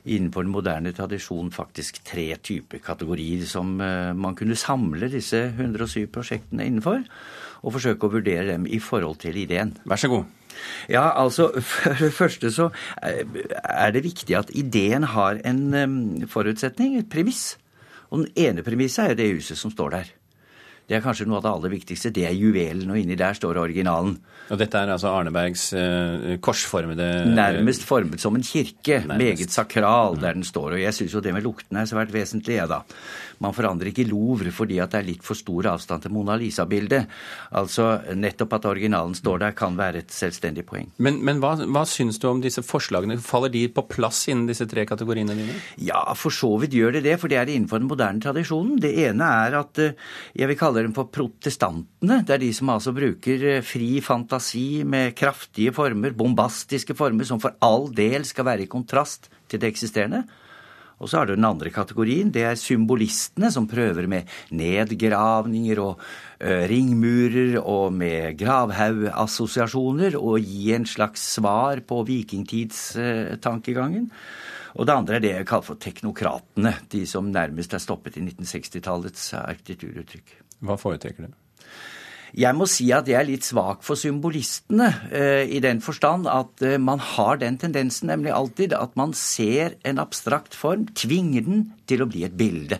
innenfor 0.09 0.45
den 0.45 0.53
moderne 0.53 0.93
tradisjon 0.95 1.51
faktisk 1.53 2.01
tre 2.07 2.31
typer 2.41 2.81
kategorier 2.81 3.45
som 3.45 3.75
man 3.77 4.38
kunne 4.39 4.57
samle 4.57 5.11
disse 5.11 5.43
107 5.51 6.07
prosjektene 6.13 6.65
innenfor, 6.65 7.03
og 7.59 7.75
forsøke 7.75 8.07
å 8.07 8.13
vurdere 8.15 8.47
dem 8.53 8.67
i 8.67 8.79
forhold 8.81 9.19
til 9.23 9.38
ideen. 9.38 9.75
Vær 9.85 9.99
så 9.99 10.11
god. 10.11 10.35
Ja, 10.91 11.09
altså 11.15 11.49
For 11.71 11.95
det 11.99 12.13
første 12.13 12.51
så 12.51 12.69
er 12.99 13.91
det 13.95 14.03
viktig 14.03 14.35
at 14.38 14.53
ideen 14.55 15.03
har 15.13 15.41
en 15.45 16.27
forutsetning, 16.27 16.97
et 16.97 17.11
premiss. 17.11 17.57
Og 18.09 18.23
den 18.23 18.47
ene 18.47 18.65
premisset 18.65 19.11
er 19.11 19.19
det 19.19 19.29
huset 19.35 19.59
som 19.59 19.71
står 19.71 19.93
der. 19.93 20.15
Det 20.89 20.98
er 20.98 21.03
kanskje 21.05 21.27
noe 21.29 21.38
av 21.38 21.46
det 21.46 21.51
aller 21.53 21.74
viktigste. 21.75 22.10
Det 22.13 22.25
er 22.25 22.34
juvelen, 22.34 22.89
og 22.89 22.98
inni 22.98 23.17
der 23.19 23.38
står 23.38 23.62
originalen. 23.62 24.15
Og 24.50 24.58
dette 24.58 24.79
er 24.79 24.89
altså 24.89 25.12
Arnebergs 25.13 25.67
eh, 25.77 26.38
korsformede 26.41 27.08
Nærmest 27.29 27.84
formet 27.86 28.22
som 28.24 28.34
en 28.34 28.46
kirke. 28.46 29.03
Nærmest. 29.05 29.22
Meget 29.22 29.53
sakral 29.53 30.17
der 30.17 30.34
den 30.39 30.48
står. 30.48 30.79
Og 30.79 30.81
jeg 30.81 30.96
syns 30.98 31.13
jo 31.13 31.22
det 31.22 31.36
med 31.36 31.46
luktene 31.46 31.84
er 31.84 31.91
svært 31.91 32.13
vesentlig, 32.13 32.58
jeg, 32.58 32.72
da. 32.72 32.81
Man 33.39 33.53
forandrer 33.55 33.91
ikke 33.91 34.08
Louvre 34.10 34.51
fordi 34.51 34.79
at 34.84 34.91
det 34.91 35.00
er 35.00 35.08
litt 35.12 35.24
for 35.24 35.38
stor 35.38 35.69
avstand 35.72 36.03
til 36.03 36.13
Mona 36.15 36.36
Lisa-bildet. 36.39 37.05
Altså 37.55 37.91
nettopp 38.17 38.58
at 38.58 38.67
originalen 38.72 39.13
står 39.15 39.43
der 39.46 39.55
kan 39.60 39.77
være 39.77 40.01
et 40.01 40.12
selvstendig 40.12 40.65
poeng. 40.67 40.89
Men, 40.98 41.22
men 41.25 41.39
hva, 41.43 41.53
hva 41.69 41.86
syns 41.88 42.19
du 42.19 42.27
om 42.31 42.41
disse 42.43 42.65
forslagene? 42.65 43.19
Faller 43.24 43.53
de 43.53 43.67
på 43.72 43.86
plass 43.91 44.25
innen 44.31 44.50
disse 44.50 44.67
tre 44.69 44.88
kategoriene 44.89 45.38
dine? 45.38 45.55
Ja, 45.77 46.01
for 46.17 46.34
så 46.36 46.51
vidt 46.60 46.75
gjør 46.75 46.98
det 46.98 47.05
det, 47.05 47.15
for 47.22 47.31
det 47.31 47.39
er 47.39 47.53
innenfor 47.53 47.79
den 47.79 47.91
moderne 47.91 48.25
tradisjonen. 48.25 48.81
Det 48.81 48.96
ene 49.05 49.29
er 49.46 49.62
at 49.62 49.84
jeg 49.86 50.50
vil 50.50 50.60
kalle 50.60 50.78
dem 50.86 50.93
for 50.95 51.09
protestantene. 51.13 52.21
Det 52.25 52.36
er 52.36 52.43
de 52.43 52.51
som 52.55 52.71
altså 52.74 52.93
bruker 52.95 53.63
fri 53.65 53.89
fantasi 54.03 54.83
med 54.88 55.15
kraftige 55.17 55.74
former, 55.75 56.15
bombastiske 56.17 56.95
former, 56.98 57.27
som 57.27 57.41
for 57.41 57.57
all 57.65 57.89
del 57.95 58.27
skal 58.27 58.48
være 58.48 58.65
i 58.65 58.71
kontrast 58.71 59.29
til 59.50 59.62
det 59.62 59.74
eksisterende. 59.74 60.24
Og 61.00 61.07
så 61.07 61.21
har 61.21 61.29
du 61.29 61.36
den 61.36 61.48
andre 61.48 61.69
kategorien. 61.71 62.31
Det 62.31 62.43
er 62.43 62.55
symbolistene 62.59 63.51
som 63.55 63.67
prøver 63.71 64.07
med 64.12 64.27
nedgravninger 64.51 65.79
og 65.79 66.00
uh, 66.00 66.63
ringmurer 66.67 67.55
og 67.62 67.93
med 67.95 68.36
gravhaugassosiasjoner 68.41 70.17
og 70.19 70.39
gi 70.43 70.74
en 70.75 70.86
slags 70.89 71.21
svar 71.38 71.79
på 71.88 72.03
vikingtidstankegangen. 72.09 74.12
Og 74.75 74.86
det 74.86 74.93
andre 74.93 75.15
er 75.17 75.24
det 75.24 75.33
jeg 75.33 75.48
kaller 75.50 75.69
for 75.71 75.77
teknokratene. 75.81 76.74
De 76.91 77.05
som 77.09 77.31
nærmest 77.31 77.74
er 77.74 77.83
stoppet 77.83 78.17
i 78.19 78.21
1960-tallets 78.27 79.33
arkitekturuttrykk. 79.39 80.49
Hva 80.66 80.75
foretrekker 80.80 81.28
du? 81.28 81.36
Jeg 82.38 82.54
må 82.54 82.68
si 82.70 82.86
at 82.94 83.08
jeg 83.10 83.18
er 83.18 83.25
litt 83.25 83.48
svak 83.48 83.82
for 83.86 83.98
symbolistene, 83.98 84.89
eh, 85.10 85.50
i 85.50 85.62
den 85.63 85.80
forstand 85.82 86.28
at 86.30 86.62
eh, 86.62 86.78
man 86.78 87.01
har 87.01 87.39
den 87.42 87.58
tendensen 87.58 88.12
nemlig 88.12 88.36
alltid 88.36 88.75
at 88.78 88.94
man 89.00 89.16
ser 89.18 89.80
en 89.88 90.01
abstrakt 90.01 90.54
form, 90.54 90.86
tvinger 90.94 91.48
den 91.48 91.63
til 91.89 92.06
å 92.06 92.10
bli 92.10 92.28
et 92.28 92.38
bilde. 92.38 92.78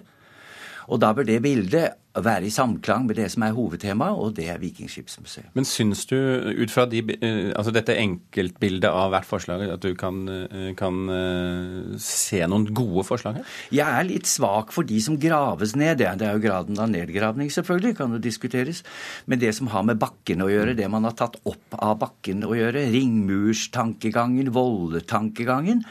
Og 0.90 1.02
da 1.02 1.16
bør 1.18 1.26
det 1.26 1.42
bildet 1.42 1.98
være 2.18 2.48
i 2.48 2.52
samklang 2.54 3.06
med 3.06 3.20
det 3.20 3.28
som 3.30 3.44
er 3.46 3.54
hovedtemaet, 3.54 4.18
og 4.18 4.34
det 4.38 4.48
er 4.50 4.58
Vikingskipsmuseet. 4.62 5.52
Men 5.54 5.68
syns 5.68 6.08
du, 6.10 6.18
ut 6.58 6.72
fra 6.74 6.88
de, 6.90 7.04
eh, 7.22 7.52
altså 7.54 7.74
dette 7.76 7.94
enkeltbildet 7.94 8.90
av 8.90 9.12
hvert 9.14 9.28
forslag, 9.30 9.62
at 9.70 9.84
du 9.84 9.94
kan, 9.96 10.28
eh, 10.28 10.74
kan, 10.74 10.98
eh, 11.10 11.98
se 12.02 12.42
noen 12.48 12.66
gode 12.74 13.06
forslag 13.06 13.38
her? 13.38 13.46
Jeg 13.72 13.88
er 13.88 14.10
litt 14.10 14.26
svak 14.26 14.74
for 14.74 14.84
de 14.84 15.00
som 15.00 15.18
graves 15.18 15.76
ned. 15.76 16.00
Det 16.00 16.08
er 16.08 16.34
jo 16.34 16.48
graden 16.48 16.80
av 16.80 16.90
nedgravning, 16.90 17.50
selvfølgelig, 17.50 17.98
kan 17.98 18.12
jo 18.12 18.18
diskuteres. 18.18 18.84
Men 19.28 19.40
det 19.40 19.54
som 19.56 19.68
har 19.68 19.84
med 19.84 20.00
bakken 20.00 20.42
å 20.42 20.50
gjøre, 20.50 20.76
det 20.76 20.90
man 20.90 21.04
har 21.04 21.14
tatt 21.14 21.38
opp 21.46 21.78
av 21.78 22.00
bakken 22.00 22.42
å 22.42 22.56
gjøre, 22.58 22.90
ringmurstankegangen, 22.92 24.50
voldetankegangen. 24.50 25.84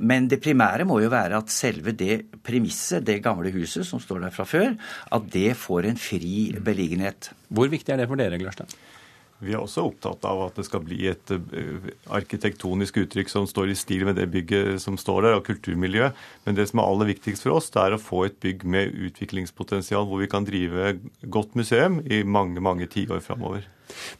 Men 0.00 0.28
det 0.28 0.42
primære 0.42 0.86
må 0.86 1.02
jo 1.02 1.08
være 1.08 1.36
at 1.36 1.48
selve 1.48 1.96
det 1.96 2.42
premisset, 2.42 3.04
det 3.04 3.22
gamle 3.22 3.50
huset 3.50 3.84
som 3.84 3.98
står 3.98 4.20
der 4.20 4.30
fra 4.30 4.44
før, 4.44 4.76
at 5.10 5.23
det 5.32 5.54
får 5.58 5.90
en 5.90 6.00
fri 6.00 6.50
beliggenhet. 6.64 7.30
Hvor 7.48 7.70
viktig 7.72 7.94
er 7.94 8.02
det 8.02 8.10
for 8.10 8.20
dere, 8.20 8.40
Glørstad? 8.40 8.72
Vi 9.44 9.52
er 9.52 9.60
også 9.60 9.82
opptatt 9.88 10.24
av 10.28 10.40
at 10.46 10.56
det 10.56 10.64
skal 10.68 10.82
bli 10.86 11.08
et 11.10 11.32
eh, 11.34 11.88
arkitektonisk 12.16 13.00
uttrykk 13.02 13.32
som 13.32 13.48
står 13.50 13.72
i 13.72 13.76
stil 13.76 14.06
med 14.08 14.16
det 14.16 14.28
bygget 14.32 14.80
som 14.82 14.96
står 15.00 15.26
der, 15.26 15.38
og 15.38 15.46
kulturmiljøet. 15.48 16.16
Men 16.46 16.56
det 16.56 16.68
som 16.70 16.80
er 16.80 16.88
aller 16.88 17.10
viktigst 17.10 17.44
for 17.44 17.58
oss, 17.58 17.68
det 17.74 17.82
er 17.82 17.96
å 17.96 18.00
få 18.00 18.24
et 18.28 18.38
bygg 18.44 18.64
med 18.64 18.94
utviklingspotensial, 19.10 20.06
hvor 20.08 20.22
vi 20.22 20.30
kan 20.30 20.46
drive 20.46 20.94
godt 21.34 21.58
museum 21.58 22.00
i 22.06 22.22
mange, 22.22 22.62
mange 22.64 22.88
tiår 22.90 23.24
framover. 23.26 23.66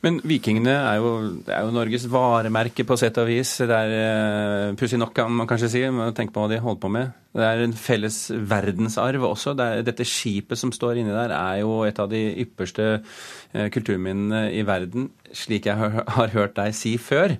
Men 0.04 0.18
vikingene 0.26 0.72
er 0.74 0.98
jo, 1.00 1.10
er 1.48 1.64
jo, 1.64 1.72
Norges 1.74 2.06
varemerke 2.12 2.84
på 2.86 2.96
sett 3.00 3.18
og 3.20 3.28
vis. 3.30 3.56
Det 3.64 3.76
er 3.76 3.94
uh, 3.94 4.76
pussig 4.78 5.00
nok, 5.00 5.14
kan 5.16 5.32
man 5.32 5.48
kanskje 5.50 5.70
si, 5.72 5.84
Tenk 6.16 6.34
på 6.34 6.44
hva 6.44 6.50
de 6.52 6.60
holdt 6.62 6.82
på 6.82 6.90
med. 6.92 7.14
Det 7.34 7.46
er 7.46 7.64
en 7.64 7.74
felles 7.74 8.18
verdensarv 8.50 9.24
også. 9.30 9.56
Det 9.58 9.66
er, 9.66 9.86
dette 9.86 10.06
skipet 10.06 10.60
som 10.60 10.72
står 10.74 11.00
inni 11.00 11.14
der, 11.14 11.34
er 11.34 11.62
jo 11.62 11.80
et 11.88 11.98
av 12.00 12.10
de 12.12 12.22
ypperste 12.44 12.88
uh, 13.00 13.66
kulturminnene 13.74 14.46
i 14.54 14.64
verden, 14.66 15.10
slik 15.34 15.70
jeg 15.70 15.80
har, 15.80 16.02
har 16.18 16.34
hørt 16.36 16.56
deg 16.60 16.76
si 16.76 16.96
før. 17.00 17.36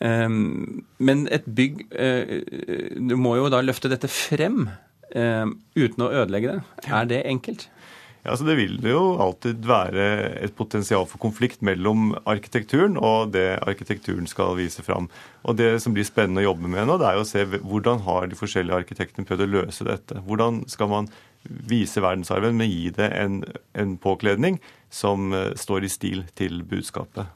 Um, 0.00 0.84
men 1.02 1.24
et 1.32 1.46
bygg 1.48 1.86
uh, 1.96 2.34
Du 3.08 3.16
må 3.20 3.36
jo 3.40 3.50
da 3.52 3.62
løfte 3.64 3.92
dette 3.92 4.10
frem 4.12 4.66
uten 5.16 6.02
å 6.02 6.08
ødelegge 6.10 6.50
det. 6.50 6.88
Er 6.92 7.06
det 7.08 7.20
enkelt? 7.30 7.62
Ja, 8.26 8.34
så 8.36 8.44
Det 8.44 8.56
vil 8.58 8.80
jo 8.82 9.20
alltid 9.22 9.62
være 9.62 10.04
et 10.42 10.56
potensial 10.58 11.04
for 11.06 11.22
konflikt 11.22 11.60
mellom 11.62 12.10
arkitekturen 12.26 12.96
og 12.98 13.30
det 13.36 13.60
arkitekturen 13.62 14.26
skal 14.26 14.56
vise 14.58 14.82
fram. 14.82 15.06
Og 15.46 15.54
Det 15.56 15.78
som 15.82 15.94
blir 15.94 16.02
spennende 16.02 16.42
å 16.42 16.48
jobbe 16.50 16.66
med 16.66 16.88
nå, 16.88 16.98
det 16.98 17.06
er 17.06 17.20
å 17.20 17.28
se 17.28 17.44
hvordan 17.46 18.02
har 18.02 18.26
de 18.26 18.34
forskjellige 18.34 18.82
arkitektene 18.82 19.28
prøvd 19.28 19.46
å 19.46 19.52
løse 19.52 19.86
dette. 19.86 20.18
Hvordan 20.26 20.64
skal 20.66 20.90
man 20.90 21.10
vise 21.46 22.02
verdensarven, 22.02 22.58
men 22.58 22.66
gi 22.66 22.90
det 22.90 23.12
en, 23.14 23.44
en 23.78 23.96
påkledning 23.96 24.58
som 24.90 25.30
uh, 25.30 25.54
står 25.54 25.86
i 25.86 25.94
stil 25.94 26.26
til 26.34 26.64
budskapet? 26.66 27.30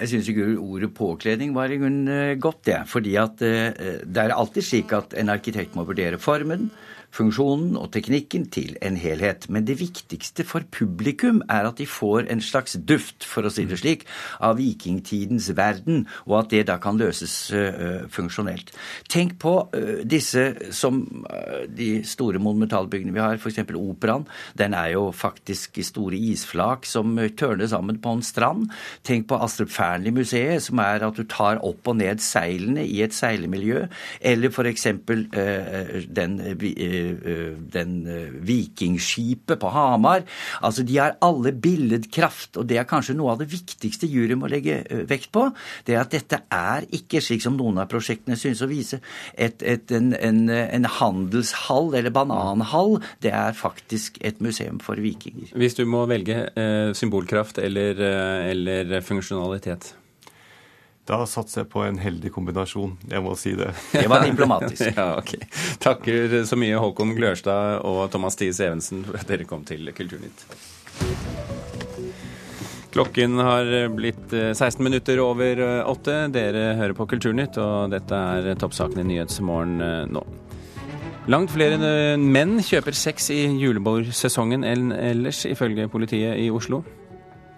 Jeg 0.00 0.10
syns 0.10 0.58
ordet 0.58 0.90
påkledning 0.96 1.54
var 1.54 1.70
i 1.70 1.78
grunnen 1.78 2.34
godt, 2.40 2.64
godt, 2.64 2.64
det. 2.66 2.80
Fordi 2.90 3.14
at 3.14 3.46
uh, 3.46 4.00
det 4.02 4.24
er 4.24 4.34
alltid 4.34 4.66
slik 4.66 4.96
at 4.96 5.14
en 5.14 5.30
arkitekt 5.30 5.78
må 5.78 5.86
vurdere 5.86 6.18
formen, 6.18 6.72
funksjonen 7.14 7.76
og 7.78 7.90
teknikken 7.94 8.46
til 8.54 8.76
en 8.84 8.96
helhet. 9.00 9.48
Men 9.50 9.66
det 9.66 9.78
viktigste 9.80 10.44
for 10.46 10.66
publikum 10.70 11.42
er 11.50 11.66
at 11.68 11.80
de 11.80 11.86
får 11.88 12.28
en 12.30 12.42
slags 12.44 12.76
duft, 12.86 13.26
for 13.26 13.46
å 13.46 13.52
si 13.52 13.66
det 13.68 13.80
slik, 13.80 14.06
av 14.40 14.58
vikingtidens 14.60 15.50
verden, 15.58 16.06
og 16.28 16.38
at 16.42 16.52
det 16.54 16.64
da 16.70 16.78
kan 16.82 16.98
løses 17.00 17.34
uh, 17.54 18.06
funksjonelt. 18.12 18.72
Tenk 19.10 19.36
på 19.42 19.54
uh, 19.74 20.02
disse 20.06 20.46
som 20.76 21.02
uh, 21.26 21.66
de 21.66 21.90
store 22.06 22.40
monumentalbyggene 22.42 23.14
vi 23.16 23.22
har, 23.22 23.40
f.eks. 23.40 23.62
Operaen. 23.80 24.26
Den 24.58 24.74
er 24.76 24.94
jo 24.94 25.08
faktisk 25.14 25.80
store 25.84 26.18
isflak 26.30 26.86
som 26.88 27.18
tørner 27.38 27.70
sammen 27.70 28.00
på 28.02 28.14
en 28.16 28.24
strand. 28.24 28.68
Tenk 29.06 29.28
på 29.30 29.38
Astrup 29.42 29.72
Fearnley-museet, 29.74 30.62
som 30.62 30.80
er 30.82 31.06
at 31.06 31.18
du 31.18 31.24
tar 31.28 31.60
opp 31.66 31.90
og 31.90 31.98
ned 32.00 32.22
seilene 32.22 32.84
i 32.86 33.00
et 33.04 33.14
seilemiljø. 33.16 33.86
Eller 34.20 34.52
f.eks. 34.52 34.86
den 36.20 36.38
den 37.74 37.94
eh, 38.08 38.32
vikingskipet 38.46 39.60
på 39.60 39.72
Hamar. 39.74 40.24
Altså, 40.62 40.84
De 40.86 40.98
har 40.98 41.16
alle 41.24 41.52
billedkraft, 41.52 42.56
og 42.56 42.68
det 42.70 42.80
er 42.80 42.88
kanskje 42.88 43.16
noe 43.18 43.34
av 43.34 43.42
det 43.42 43.50
viktigste 43.52 44.08
juryen 44.10 44.40
må 44.40 44.50
legge 44.50 44.80
eh, 44.84 45.04
vekt 45.10 45.30
på. 45.34 45.48
Det 45.86 45.96
er 45.96 46.02
at 46.02 46.14
dette 46.14 46.42
er 46.54 46.88
ikke, 46.96 47.22
slik 47.24 47.44
som 47.44 47.58
noen 47.58 47.82
av 47.82 47.90
prosjektene 47.92 48.38
synes 48.40 48.64
å 48.64 48.70
vise, 48.70 49.00
et, 49.34 49.62
et, 49.62 49.94
en, 49.96 50.12
en, 50.16 50.42
en, 50.50 50.90
handelshall 51.00 51.94
eller 51.98 52.14
bananhall. 52.14 52.98
Det 53.22 53.32
er 53.34 53.56
faktisk 53.56 54.18
et 54.26 54.40
museum 54.44 54.80
for 54.82 55.00
vikinger. 55.00 55.52
Hvis 55.54 55.78
du 55.78 55.84
må 55.88 56.04
velge 56.10 56.46
eh, 56.50 56.92
symbolkraft 56.96 57.60
eller, 57.62 58.00
eller 58.50 59.00
funksjonalitet? 59.06 59.94
Da 61.10 61.24
satser 61.26 61.64
jeg 61.64 61.70
på 61.72 61.82
en 61.82 61.96
heldig 61.98 62.30
kombinasjon. 62.30 62.92
Jeg 63.10 63.22
må 63.24 63.34
si 63.38 63.56
det. 63.58 63.72
Det 63.96 64.06
var 64.10 64.22
diplomatisk. 64.22 64.92
ja, 65.00 65.16
ok. 65.18 65.34
Takker 65.82 66.42
så 66.46 66.58
mye 66.60 66.78
Håkon 66.78 67.16
Glørstad 67.18 67.82
og 67.86 68.04
Thomas 68.14 68.38
Thies 68.38 68.60
Evensen 68.62 69.02
for 69.08 69.18
at 69.18 69.26
dere 69.30 69.48
kom 69.48 69.64
til 69.66 69.90
Kulturnytt. 69.96 70.46
Klokken 72.94 73.38
har 73.38 73.66
blitt 73.94 74.30
16 74.30 74.64
eh, 74.66 74.84
minutter 74.86 75.22
over 75.22 75.62
eh, 75.62 75.90
åtte. 75.90 76.14
Dere 76.34 76.74
hører 76.78 76.94
på 76.98 77.06
Kulturnytt, 77.10 77.58
og 77.62 77.90
dette 77.94 78.14
er 78.14 78.54
toppsaken 78.58 79.02
i 79.02 79.08
Nyhetsmorgen 79.10 79.82
eh, 79.82 80.06
nå. 80.10 80.24
Langt 81.30 81.52
flere 81.52 82.16
menn 82.18 82.56
kjøper 82.64 82.96
sex 82.96 83.28
i 83.34 83.44
julebordsesongen 83.60 84.64
enn 84.66 84.90
ellers, 84.94 85.44
ifølge 85.46 85.90
politiet 85.92 86.38
i 86.42 86.48
Oslo. 86.50 86.80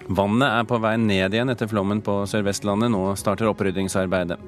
Vannet 0.08 0.48
er 0.48 0.66
på 0.66 0.80
vei 0.82 0.96
ned 0.98 1.34
igjen 1.34 1.52
etter 1.52 1.70
flommen 1.70 2.02
på 2.04 2.22
Sør-Vestlandet. 2.28 2.90
Nå 2.92 3.04
starter 3.20 3.50
oppryddingsarbeidet. 3.52 4.38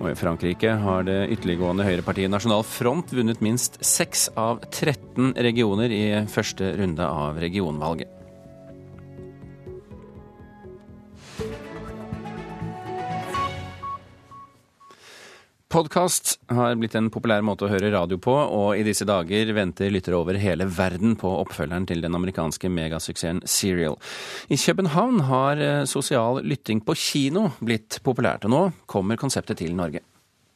Og 0.00 0.10
i 0.10 0.16
Frankrike 0.18 0.76
har 0.80 1.06
det 1.06 1.20
ytterliggående 1.34 1.86
høyrepartiet 1.86 2.32
Nasjonal 2.32 2.64
Front 2.68 3.12
vunnet 3.16 3.44
minst 3.44 3.80
6 3.84 4.30
av 4.40 4.64
13 4.70 5.34
regioner 5.44 5.92
i 5.92 6.04
første 6.30 6.72
runde 6.78 7.08
av 7.08 7.40
regionvalget. 7.42 8.13
Podkast 15.74 16.36
har 16.54 16.76
blitt 16.78 16.92
en 16.94 17.08
populær 17.10 17.40
måte 17.42 17.64
å 17.66 17.68
høre 17.72 17.88
radio 17.90 18.14
på, 18.22 18.30
og 18.30 18.78
i 18.78 18.84
disse 18.86 19.02
dager 19.08 19.48
venter 19.56 19.90
lyttere 19.90 20.20
over 20.20 20.36
hele 20.38 20.68
verden 20.70 21.16
på 21.18 21.32
oppfølgeren 21.40 21.88
til 21.90 22.04
den 22.04 22.14
amerikanske 22.14 22.70
megasuksessen 22.70 23.40
Serial. 23.50 23.96
I 24.54 24.54
København 24.54 25.24
har 25.26 25.58
eh, 25.58 25.80
sosial 25.90 26.38
lytting 26.46 26.84
på 26.86 26.94
kino 26.94 27.48
blitt 27.58 27.98
populært, 28.06 28.46
og 28.46 28.54
nå 28.54 28.62
kommer 28.86 29.18
konseptet 29.18 29.64
til 29.64 29.74
Norge. 29.74 30.04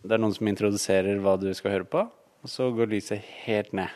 Det 0.06 0.14
er 0.14 0.22
noen 0.22 0.36
som 0.38 0.52
introduserer 0.52 1.18
hva 1.24 1.34
du 1.42 1.50
skal 1.50 1.80
høre 1.80 1.90
på, 1.90 2.06
og 2.06 2.54
så 2.54 2.70
går 2.78 2.94
lyset 2.94 3.26
helt 3.42 3.74
ned. 3.74 3.90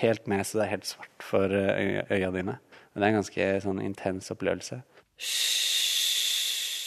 Helt 0.00 0.26
ned, 0.26 0.42
så 0.42 0.58
det 0.58 0.66
er 0.66 0.74
helt 0.74 0.90
svart 0.90 1.28
for 1.30 1.54
eh, 1.54 2.02
øya 2.10 2.34
dine. 2.34 2.58
Det 2.90 2.98
er 2.98 3.12
en 3.12 3.20
ganske 3.20 3.52
sånn 3.62 3.78
intens 3.86 4.34
opplevelse. 4.34 4.82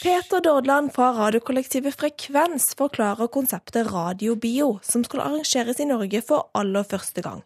Peter 0.03 0.41
Dordland 0.41 0.93
fra 0.93 1.09
radiokollektivet 1.11 1.95
Frekvens 1.97 2.67
forklarer 2.77 3.27
konseptet 3.33 3.87
Radiobio, 3.89 4.75
som 4.85 5.01
skal 5.01 5.23
arrangeres 5.23 5.79
i 5.81 5.87
Norge 5.89 6.21
for 6.21 6.51
aller 6.53 6.85
første 6.85 7.23
gang. 7.25 7.41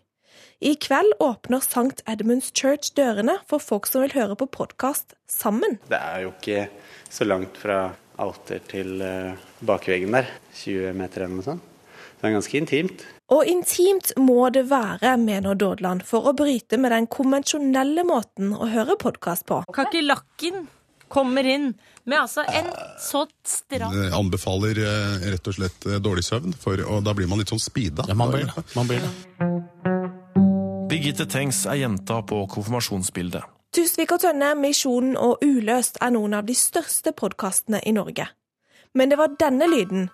I 0.59 0.73
kveld 0.75 1.13
åpner 1.23 1.63
St. 1.63 2.03
Edmunds 2.11 2.51
Church 2.51 2.91
dørene 2.97 3.37
for 3.47 3.63
folk 3.63 3.87
som 3.87 4.03
vil 4.03 4.17
høre 4.17 4.35
på 4.35 4.49
podkast 4.51 5.15
sammen. 5.31 5.79
Det 5.87 5.95
er 5.95 6.25
jo 6.25 6.33
ikke 6.33 6.65
så 7.07 7.29
langt 7.29 7.55
fra 7.61 7.79
alter 8.19 8.59
til 8.67 8.99
uh, 8.99 9.39
bakveggen 9.63 10.19
der. 10.19 10.27
20 10.59 10.91
meter 10.99 11.23
eller 11.23 11.39
noe 11.39 11.47
sånt. 11.47 11.71
Det 12.19 12.27
er 12.27 12.35
ganske 12.35 12.59
intimt. 12.59 13.07
Og 13.31 13.47
intimt 13.47 14.11
må 14.19 14.51
det 14.51 14.67
være, 14.69 15.15
mener 15.23 15.55
Dordland, 15.55 16.03
for 16.05 16.27
å 16.27 16.35
bryte 16.35 16.77
med 16.77 16.91
den 16.91 17.07
konvensjonelle 17.07 18.03
måten 18.05 18.51
å 18.51 18.67
høre 18.75 18.99
podkast 18.99 19.47
på. 19.47 19.63
Kakerlakken 19.71 20.67
kommer 21.11 21.47
inn 21.47 21.71
med 22.09 22.17
altså 22.17 22.43
en 22.47 22.71
så 23.01 23.25
stram 23.45 23.93
anbefaler 24.17 24.79
eh, 24.81 25.27
rett 25.35 25.49
og 25.51 25.57
slett 25.57 25.85
eh, 25.85 25.99
dårlig 26.01 26.23
søvn, 26.25 26.55
for, 26.57 26.81
og 26.81 27.03
da 27.05 27.13
blir 27.17 27.29
man 27.29 27.41
litt 27.41 27.51
sånn 27.51 27.61
speeda. 27.61 28.07
Ja, 28.09 28.17
man 28.17 28.33
blir 28.33 28.47
det. 28.49 28.65
Man 28.77 28.89
blir 28.89 29.03
det. 29.03 29.11
Birgitte 30.91 31.27
Tengs 31.29 31.63
er 31.69 31.79
jenta 31.79 32.19
på 32.27 32.43
konfirmasjonsbildet. 32.51 33.45
Tusvik 33.71 34.11
og 34.11 34.19
Tønne, 34.19 34.49
Misjonen 34.59 35.13
og 35.15 35.39
Uløst 35.45 36.01
er 36.03 36.11
noen 36.11 36.35
av 36.35 36.43
de 36.49 36.55
største 36.57 37.13
podkastene 37.15 37.79
i 37.87 37.93
Norge. 37.95 38.25
Men 38.91 39.13
det 39.13 39.19
var 39.21 39.37
denne 39.39 39.69
lyden 39.71 40.09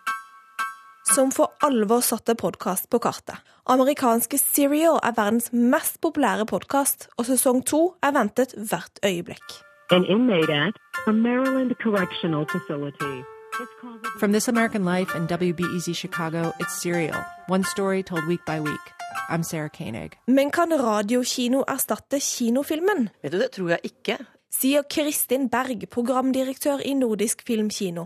som 1.16 1.32
for 1.32 1.56
alvor 1.66 2.04
satte 2.06 2.36
podkast 2.38 2.90
på 2.92 3.00
kartet. 3.02 3.40
Amerikanske 3.66 4.38
Serial 4.38 5.00
er 5.04 5.16
verdens 5.18 5.50
mest 5.52 6.02
populære 6.04 6.46
podkast, 6.46 7.08
og 7.18 7.28
sesong 7.32 7.64
to 7.66 7.82
er 8.04 8.14
ventet 8.16 8.54
hvert 8.58 9.02
øyeblikk. 9.04 9.67
An 9.90 10.04
inmate 10.04 10.50
at 10.50 10.76
a 11.08 11.14
Maryland 11.14 11.74
correctional 11.80 12.46
facility. 12.46 13.24
From 14.20 14.34
This 14.34 14.50
American 14.50 14.84
Life 14.84 15.16
and 15.16 15.30
WBEZ 15.30 15.96
Chicago, 15.96 16.52
it's 16.60 16.82
Serial. 16.82 17.24
One 17.48 17.64
story 17.64 18.04
told 18.04 18.28
week 18.28 18.42
by 18.46 18.60
week. 18.60 18.86
I'm 19.30 19.44
Sarah 19.44 19.70
Koenig. 19.70 20.18
Men 20.28 20.52
kan 20.52 20.74
radiokino 20.74 21.64
erstatte 21.68 22.20
kinofilmen? 22.20 23.10
Vet 23.24 23.32
du, 23.32 23.40
det 23.40 23.52
tror 23.52 23.70
jeg 23.70 23.80
ikke. 23.84 24.18
Sier 24.52 24.84
Kristin 24.90 25.50
Berg, 25.50 25.88
programdirektør 25.90 26.84
i 26.84 26.94
Nordisk 26.94 27.48
Filmkino. 27.48 28.06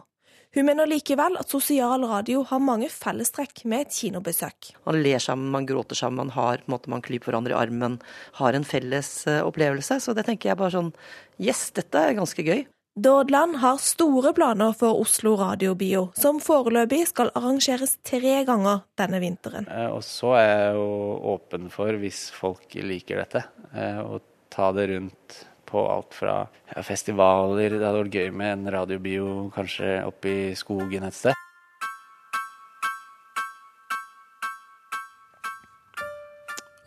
Hun 0.52 0.68
mener 0.68 0.90
likevel 0.90 1.38
at 1.40 1.48
sosial 1.48 2.04
radio 2.10 2.42
har 2.50 2.60
mange 2.60 2.90
fellestrekk 2.92 3.62
med 3.72 3.86
et 3.86 3.94
kinobesøk. 3.96 4.74
Man 4.84 4.98
ler 5.00 5.22
sammen, 5.24 5.48
man 5.54 5.68
gråter 5.70 5.96
sammen, 5.96 6.26
man 6.26 6.34
har 6.36 6.60
på 6.60 6.68
en 6.68 6.74
måte, 6.74 6.92
man 6.92 7.04
klyper 7.06 7.32
hverandre 7.32 7.56
i 7.56 7.60
armen. 7.62 7.96
Har 8.36 8.58
en 8.58 8.68
felles 8.68 9.14
uh, 9.32 9.46
opplevelse. 9.48 10.02
Så 10.04 10.12
det 10.18 10.26
tenker 10.28 10.52
jeg 10.52 10.60
bare 10.60 10.74
sånn 10.76 10.92
Yes, 11.40 11.70
dette 11.78 12.04
er 12.04 12.18
ganske 12.20 12.44
gøy. 12.44 12.66
Dordland 13.00 13.62
har 13.62 13.80
store 13.80 14.34
planer 14.36 14.74
for 14.76 15.00
Oslo 15.00 15.38
Radiobio, 15.40 16.10
som 16.20 16.42
foreløpig 16.44 17.06
skal 17.14 17.32
arrangeres 17.40 17.96
tre 18.04 18.42
ganger 18.44 18.84
denne 19.00 19.22
vinteren. 19.24 19.70
Eh, 19.72 19.88
og 19.88 20.04
så 20.04 20.34
er 20.36 20.50
jeg 20.50 20.74
jo 20.76 20.90
åpen 21.32 21.72
for, 21.72 21.96
hvis 22.04 22.26
folk 22.36 22.76
liker 22.76 23.24
dette, 23.24 23.46
eh, 23.72 24.04
å 24.04 24.20
ta 24.52 24.74
det 24.76 24.90
rundt 24.92 25.40
på 25.72 25.86
alt 25.88 26.16
fra 26.16 26.36
ja, 26.74 26.84
festivaler 26.84 27.78
Det 27.78 27.86
hadde 27.86 28.04
vært 28.04 28.20
gøy 28.20 28.30
med 28.36 28.54
en 28.58 28.74
radiobio 28.76 29.48
kanskje 29.56 30.02
oppe 30.08 30.32
i 30.32 30.52
skogen 30.60 31.08
et 31.08 31.18
sted. 31.18 31.38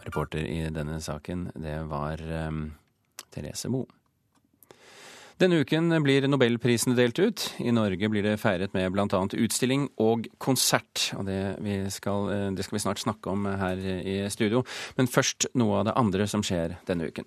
Reporter 0.04 0.44
i 0.44 0.62
denne 0.70 1.00
saken, 1.02 1.48
det 1.56 1.78
var 1.90 2.20
um, 2.20 2.66
Therese 3.32 3.72
Moe. 3.72 3.88
Denne 5.42 5.58
uken 5.64 5.90
blir 6.04 6.28
nobelprisene 6.30 6.94
delt 6.94 7.18
ut. 7.18 7.42
I 7.58 7.72
Norge 7.74 8.06
blir 8.12 8.22
det 8.22 8.36
feiret 8.38 8.74
med 8.76 8.92
bl.a. 8.94 9.22
utstilling 9.34 9.88
og 9.98 10.28
konsert. 10.38 11.08
og 11.18 11.26
det, 11.26 11.56
skal, 11.90 12.28
eh, 12.30 12.50
det 12.54 12.62
skal 12.62 12.76
vi 12.76 12.84
snart 12.84 13.02
snakke 13.02 13.32
om 13.32 13.48
her 13.48 13.80
i 13.82 14.20
studio. 14.30 14.62
Men 14.96 15.10
først 15.10 15.48
noe 15.58 15.80
av 15.80 15.88
det 15.88 15.96
andre 15.98 16.28
som 16.30 16.44
skjer 16.46 16.76
denne 16.86 17.10
uken. 17.10 17.26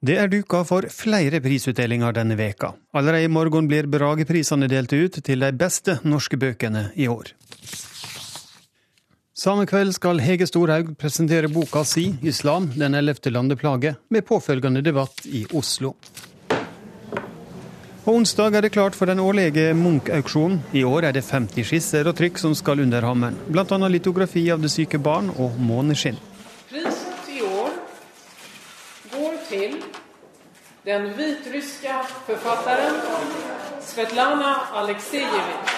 Det 0.00 0.14
er 0.16 0.30
duka 0.30 0.62
for 0.64 0.86
flere 0.94 1.40
prisutdelinger 1.44 2.14
denne 2.16 2.36
veka. 2.38 2.72
Allerede 2.94 3.26
i 3.26 3.32
morgen 3.32 3.68
blir 3.68 3.88
Brageprisene 3.90 4.68
delt 4.70 4.92
ut 4.94 5.18
til 5.24 5.44
de 5.44 5.50
beste 5.52 5.98
norske 6.04 6.38
bøkene 6.40 6.88
i 6.96 7.08
år. 7.10 7.34
Samme 9.38 9.66
kveld 9.70 9.92
skal 9.94 10.18
Hege 10.18 10.46
Storhaug 10.48 10.96
presentere 10.98 11.50
boka 11.52 11.84
si 11.84 12.14
'Islam 12.22 12.72
den 12.78 12.94
ellevte 12.94 13.30
landeplage', 13.30 13.94
med 14.10 14.26
påfølgende 14.26 14.82
debatt 14.82 15.26
i 15.26 15.46
Oslo. 15.52 15.94
På 18.04 18.14
onsdag 18.16 18.54
er 18.54 18.60
det 18.60 18.72
klart 18.72 18.94
for 18.94 19.06
den 19.06 19.20
årlige 19.20 19.74
Munch-auksjonen. 19.74 20.58
I 20.72 20.82
år 20.84 21.04
er 21.04 21.12
det 21.12 21.24
50 21.24 21.64
skisser 21.64 22.08
og 22.08 22.16
trykk 22.16 22.38
som 22.38 22.54
skal 22.54 22.80
under 22.80 23.02
hammeren. 23.02 23.36
Bl.a. 23.48 23.88
litografi 23.88 24.50
av 24.50 24.62
det 24.62 24.70
syke 24.70 24.98
barn 24.98 25.28
og 25.36 25.58
måneskinn. 25.60 26.16
Priset 26.70 27.28
i 27.28 27.42
år 27.42 27.70
går 29.58 29.64
til 29.64 29.82
den 30.84 31.16
vitryska 31.16 32.02
författaren 32.26 32.94
Svetlana 33.80 34.54
Aleksejevitj. 34.72 35.68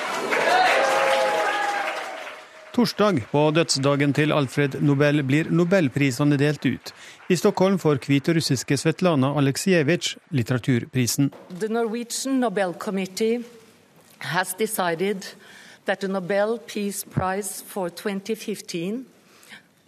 Torsdag, 2.72 3.24
på 3.32 3.50
dødsdagen 3.50 4.12
til 4.12 4.32
Alfred 4.32 4.82
Nobel, 4.82 5.22
blir 5.22 5.50
nobelprisene 5.50 6.36
delt 6.36 6.66
ut. 6.66 6.92
I 7.28 7.36
Stockholm 7.36 7.78
får 7.78 7.98
hviterussiske 8.06 8.76
Svetlana 8.76 9.32
Aleksejevitsj 9.38 10.16
litteraturprisen. 10.30 11.32
The 11.60 11.68
Norwegian 11.68 12.40
Nobel 12.40 12.74
Committee 12.78 13.44
has 14.18 14.54
decided 14.58 15.34
that 15.86 16.00
the 16.00 16.08
Nobel 16.08 16.58
Peace 16.58 17.04
Prize 17.04 17.64
for 17.66 17.88
2015 17.88 19.06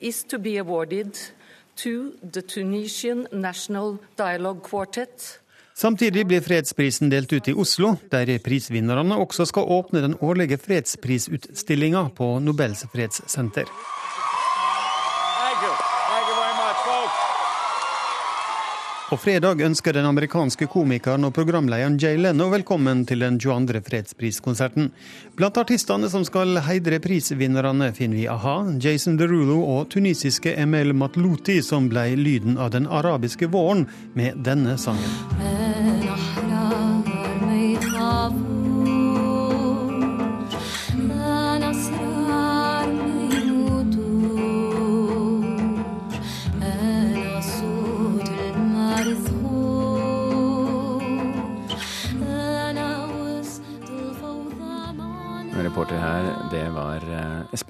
is 0.00 0.24
to 0.24 0.38
be 0.38 0.59
awarded 0.59 1.33
to 1.76 2.12
the 2.32 2.42
Tunisian 2.42 3.26
National 3.32 3.98
Dialogue 4.18 4.61
Quartet. 4.70 5.38
Samtidig 5.74 6.26
blir 6.26 6.44
fredsprisen 6.44 7.11
delt 7.11 7.32
ut 7.32 7.48
i 7.48 7.54
Oslo, 7.56 7.94
der 8.12 8.38
prisvinnerne 8.44 9.16
også 9.16 9.46
skal 9.48 9.62
åpne 9.72 10.02
den 10.04 10.14
årlige 10.20 10.58
fredsprisutstillingen 10.58 12.11
på 12.16 12.38
Nobels 12.38 12.85
fredssenter. 12.92 13.70
På 19.12 19.16
fredag 19.16 19.61
ønsker 19.61 19.92
den 19.92 20.07
amerikanske 20.09 20.64
komikeren 20.72 21.27
og 21.29 21.35
programlederen 21.37 21.98
Jay 22.01 22.16
Leno 22.16 22.46
velkommen 22.48 23.03
til 23.05 23.20
den 23.20 23.37
22. 23.37 23.83
fredspriskonserten. 23.85 24.88
Blant 25.37 25.61
artistene 25.61 26.09
som 26.09 26.25
skal 26.25 26.57
heidre 26.64 26.96
prisvinnerne, 27.05 27.90
finner 27.92 28.22
vi 28.22 28.25
a-ha, 28.33 28.57
Jason 28.81 29.20
Derulo 29.20 29.59
og 29.75 29.90
tunisiske 29.92 30.57
Emel 30.57 30.96
Matlouti, 30.96 31.61
som 31.61 31.92
ble 31.92 32.14
lyden 32.16 32.57
av 32.57 32.72
den 32.72 32.88
arabiske 32.88 33.53
våren 33.53 33.85
med 34.16 34.40
denne 34.48 34.81
sangen. 34.81 36.32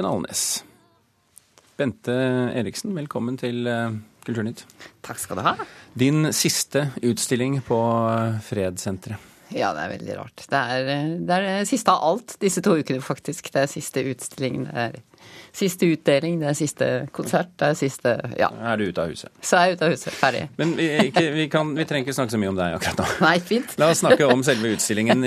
Eh, 0.04 0.10
Alnes. 0.10 0.64
Bente 1.76 2.14
Eriksen, 2.54 2.94
velkommen 2.96 3.38
til 3.40 3.66
eh, 3.66 3.90
Kulturnytt. 4.26 4.64
Takk 5.02 5.18
skal 5.18 5.40
du 5.40 5.46
ha. 5.46 5.56
Din 5.98 6.30
siste 6.36 6.90
utstilling 7.02 7.60
på 7.66 7.78
eh, 8.12 8.40
Fredssenteret. 8.46 9.30
Ja, 9.52 9.74
det 9.76 9.82
er 9.82 9.90
veldig 9.98 10.14
rart. 10.16 10.44
Det 10.48 10.58
er, 10.58 10.86
det 11.28 11.38
er 11.38 11.64
siste 11.68 11.92
av 11.92 12.04
alt 12.06 12.38
disse 12.40 12.62
to 12.64 12.72
ukene, 12.78 13.02
faktisk. 13.04 13.50
Det 13.52 13.66
er 13.66 13.68
siste 13.68 14.00
utstilling, 14.08 14.62
det 14.64 14.84
er 14.86 14.94
siste 15.52 15.90
utdeling, 15.92 16.38
det 16.40 16.48
er 16.48 16.56
siste 16.56 16.88
konsert, 17.12 17.50
det 17.60 17.68
er 17.68 17.76
siste 17.76 18.14
Ja. 18.40 18.48
Er 18.72 18.80
du 18.80 18.86
ute 18.88 19.04
av 19.04 19.12
huset? 19.12 19.28
Så 19.44 19.58
er 19.58 19.66
jeg 19.66 19.76
ute 19.76 19.88
av 19.90 19.92
huset. 19.92 20.16
Ferdig. 20.16 20.46
Men 20.60 20.72
vi, 20.78 20.88
ikke, 21.10 21.26
vi, 21.36 21.48
kan, 21.52 21.74
vi 21.76 21.84
trenger 21.84 22.08
ikke 22.08 22.16
snakke 22.16 22.32
så 22.32 22.40
mye 22.40 22.52
om 22.54 22.60
deg 22.62 22.78
akkurat 22.78 23.02
nå. 23.02 23.08
Nei, 23.26 23.34
fint. 23.52 23.76
La 23.82 23.90
oss 23.92 24.00
snakke 24.00 24.28
om 24.32 24.44
selve 24.46 24.72
utstillingen. 24.72 25.26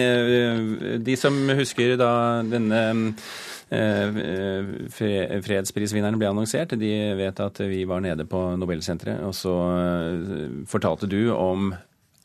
De 1.05 1.19
som 1.21 1.37
husker 1.61 1.93
da 2.01 2.13
denne 2.49 2.81
fredsprisvinneren 4.95 6.19
ble 6.21 6.29
annonsert. 6.29 6.75
De 6.79 6.91
vet 7.17 7.39
at 7.41 7.59
vi 7.65 7.83
var 7.89 7.99
nede 8.05 8.25
på 8.29 8.55
Nobelsenteret, 8.59 9.23
og 9.25 9.33
så 9.35 9.55
fortalte 10.69 11.09
du 11.09 11.33
om 11.33 11.73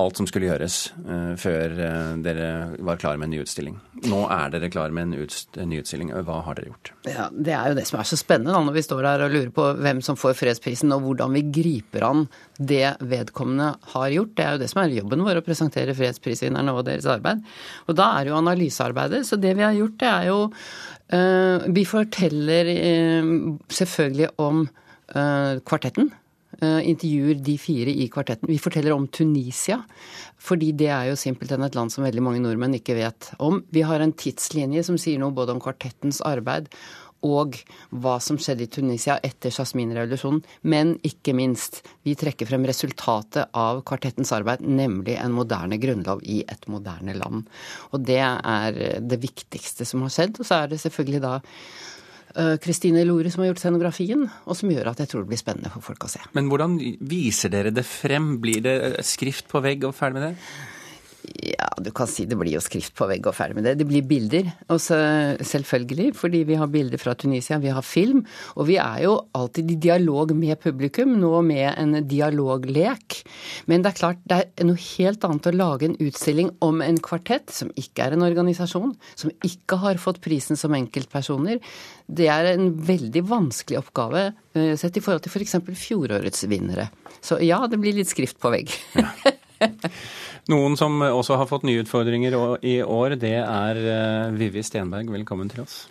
alt 0.00 0.18
som 0.18 0.26
skulle 0.28 0.48
gjøres 0.48 0.76
uh, 1.04 1.34
før 1.40 1.74
uh, 1.76 2.14
dere 2.24 2.48
var 2.86 2.98
klare 3.00 3.20
med 3.20 3.28
en 3.28 3.34
ny 3.36 3.40
utstilling. 3.44 3.76
Nå 4.10 4.22
er 4.32 4.52
dere 4.54 4.70
klare 4.72 4.94
med 4.96 5.08
en, 5.08 5.24
utst 5.26 5.58
en 5.60 5.70
ny 5.70 5.80
utstilling. 5.82 6.12
Hva 6.26 6.40
har 6.46 6.58
dere 6.58 6.72
gjort? 6.72 6.92
Ja, 7.08 7.28
Det 7.30 7.54
er 7.56 7.70
jo 7.70 7.78
det 7.78 7.86
som 7.88 8.00
er 8.00 8.08
så 8.08 8.18
spennende 8.20 8.54
da, 8.54 8.62
når 8.66 8.76
vi 8.78 8.84
står 8.86 9.08
her 9.08 9.24
og 9.26 9.34
lurer 9.34 9.50
på 9.56 9.66
hvem 9.80 10.02
som 10.04 10.18
får 10.20 10.36
fredsprisen, 10.38 10.94
og 10.96 11.04
hvordan 11.06 11.36
vi 11.36 11.44
griper 11.60 12.06
an 12.08 12.24
det 12.58 12.94
vedkommende 13.12 13.72
har 13.94 14.14
gjort. 14.14 14.34
Det 14.36 14.46
er 14.46 14.56
jo 14.56 14.62
det 14.62 14.70
som 14.72 14.82
er 14.82 14.96
jobben 14.96 15.26
vår, 15.26 15.40
å 15.42 15.46
presentere 15.46 15.96
fredsprisvinnerne 15.98 16.76
og 16.76 16.86
deres 16.88 17.08
arbeid. 17.10 17.44
Og 17.88 17.98
da 18.00 18.12
er 18.16 18.24
det 18.24 18.34
jo 18.34 18.40
analysearbeidet. 18.40 19.24
Så 19.28 19.40
det 19.40 19.56
vi 19.58 19.66
har 19.66 19.76
gjort, 19.76 19.98
det 20.00 20.10
er 20.10 20.30
jo 20.30 20.40
uh, 20.50 21.68
Vi 21.74 21.84
forteller 21.88 22.74
selvfølgelig 23.72 24.32
om 24.40 24.64
kvartetten 25.10 26.12
intervjuer 26.60 27.40
de 27.40 27.56
fire 27.60 27.92
i 27.92 28.08
kvartetten. 28.12 28.48
Vi 28.50 28.60
forteller 28.60 28.94
om 28.94 29.06
Tunisia, 29.08 29.80
fordi 30.40 30.72
det 30.76 30.90
er 30.92 31.10
jo 31.10 31.18
simpelthen 31.20 31.64
et 31.66 31.76
land 31.78 31.92
som 31.92 32.04
veldig 32.06 32.24
mange 32.24 32.42
nordmenn 32.44 32.76
ikke 32.78 32.98
vet 32.98 33.32
om. 33.40 33.62
Vi 33.72 33.84
har 33.86 34.00
en 34.04 34.12
tidslinje 34.16 34.84
som 34.88 34.98
sier 35.00 35.20
noe 35.22 35.34
både 35.36 35.56
om 35.56 35.62
kvartettens 35.62 36.20
arbeid 36.26 36.68
og 37.26 37.58
hva 38.00 38.16
som 38.22 38.38
skjedde 38.40 38.64
i 38.64 38.70
Tunisia 38.72 39.18
etter 39.24 39.52
Jasmin-revolusjonen. 39.52 40.40
Men 40.72 40.94
ikke 41.06 41.34
minst, 41.36 41.82
vi 42.06 42.16
trekker 42.18 42.48
frem 42.48 42.64
resultatet 42.68 43.52
av 43.56 43.82
kvartettens 43.88 44.32
arbeid, 44.36 44.64
nemlig 44.64 45.18
en 45.20 45.36
moderne 45.36 45.76
grunnlov 45.80 46.24
i 46.24 46.40
et 46.48 46.64
moderne 46.72 47.16
land. 47.18 47.44
Og 47.92 48.06
det 48.08 48.22
er 48.24 48.80
det 49.04 49.20
viktigste 49.22 49.88
som 49.88 50.06
har 50.06 50.14
skjedd. 50.14 50.40
Og 50.40 50.48
så 50.48 50.62
er 50.62 50.72
det 50.72 50.80
selvfølgelig 50.82 51.24
da 51.26 51.36
Kristine 52.62 53.02
Lore 53.06 53.30
som 53.32 53.42
har 53.42 53.50
gjort 53.50 53.62
scenografien, 53.62 54.26
og 54.46 54.58
som 54.58 54.70
gjør 54.70 54.92
at 54.92 55.02
jeg 55.02 55.10
tror 55.10 55.24
det 55.24 55.32
blir 55.32 55.40
spennende 55.40 55.72
for 55.72 55.84
folk 55.84 56.06
å 56.06 56.12
se. 56.12 56.22
Men 56.36 56.50
hvordan 56.50 56.76
viser 57.10 57.52
dere 57.52 57.72
det 57.74 57.86
frem? 57.88 58.36
Blir 58.42 58.62
det 58.64 58.76
skrift 59.06 59.48
på 59.50 59.62
vegg 59.64 59.88
og 59.88 59.96
ferdig 59.96 60.18
med 60.20 60.28
det? 60.28 60.34
Ja, 61.20 61.68
du 61.76 61.90
kan 61.92 62.08
si 62.08 62.24
det 62.28 62.36
blir 62.40 62.54
jo 62.54 62.62
skrift 62.64 62.94
på 62.96 63.06
vegg 63.08 63.26
og 63.28 63.34
ferdig 63.36 63.58
med 63.58 63.66
det. 63.68 63.74
Det 63.80 63.86
blir 63.88 64.04
bilder, 64.08 64.46
også 64.72 64.96
selvfølgelig, 65.44 66.14
fordi 66.16 66.42
vi 66.48 66.56
har 66.56 66.70
bilder 66.72 67.00
fra 67.00 67.14
Tunisia, 67.18 67.58
vi 67.60 67.72
har 67.74 67.84
film. 67.84 68.22
Og 68.56 68.68
vi 68.70 68.78
er 68.80 69.02
jo 69.04 69.16
alltid 69.36 69.74
i 69.74 69.78
dialog 69.84 70.32
med 70.36 70.60
publikum, 70.62 71.12
nå 71.20 71.42
med 71.44 71.68
en 71.74 71.98
dialoglek. 72.08 73.20
Men 73.68 73.84
det 73.84 73.92
er 73.92 73.98
klart, 74.00 74.22
det 74.30 74.40
er 74.48 74.68
noe 74.68 74.80
helt 74.80 75.26
annet 75.28 75.50
å 75.50 75.54
lage 75.56 75.90
en 75.90 75.98
utstilling 76.00 76.54
om 76.64 76.80
en 76.84 77.00
kvartett, 77.04 77.52
som 77.52 77.72
ikke 77.80 78.06
er 78.06 78.16
en 78.16 78.24
organisasjon, 78.26 78.94
som 79.14 79.34
ikke 79.46 79.80
har 79.84 80.00
fått 80.00 80.22
prisen 80.24 80.58
som 80.60 80.76
enkeltpersoner. 80.76 81.60
Det 82.08 82.30
er 82.32 82.54
en 82.54 82.72
veldig 82.86 83.26
vanskelig 83.28 83.82
oppgave 83.82 84.30
eh, 84.30 84.72
sett 84.80 84.96
i 84.96 85.04
forhold 85.04 85.26
til 85.26 85.36
f.eks. 85.36 85.58
For 85.60 85.76
fjorårets 85.76 86.48
vinnere. 86.50 86.88
Så 87.20 87.36
ja, 87.44 87.60
det 87.68 87.78
blir 87.82 87.98
litt 87.98 88.08
skrift 88.10 88.40
på 88.40 88.52
vegg. 88.54 88.72
Ja. 88.96 89.36
Noen 90.50 90.76
som 90.80 91.00
også 91.04 91.36
har 91.40 91.48
fått 91.50 91.66
nye 91.68 91.82
utfordringer 91.84 92.36
i 92.66 92.78
år, 92.82 93.16
det 93.20 93.36
er 93.42 93.80
eh, 93.80 94.36
Vivi 94.40 94.64
Stenberg. 94.66 95.12
Velkommen 95.12 95.50
til 95.52 95.64
oss. 95.66 95.82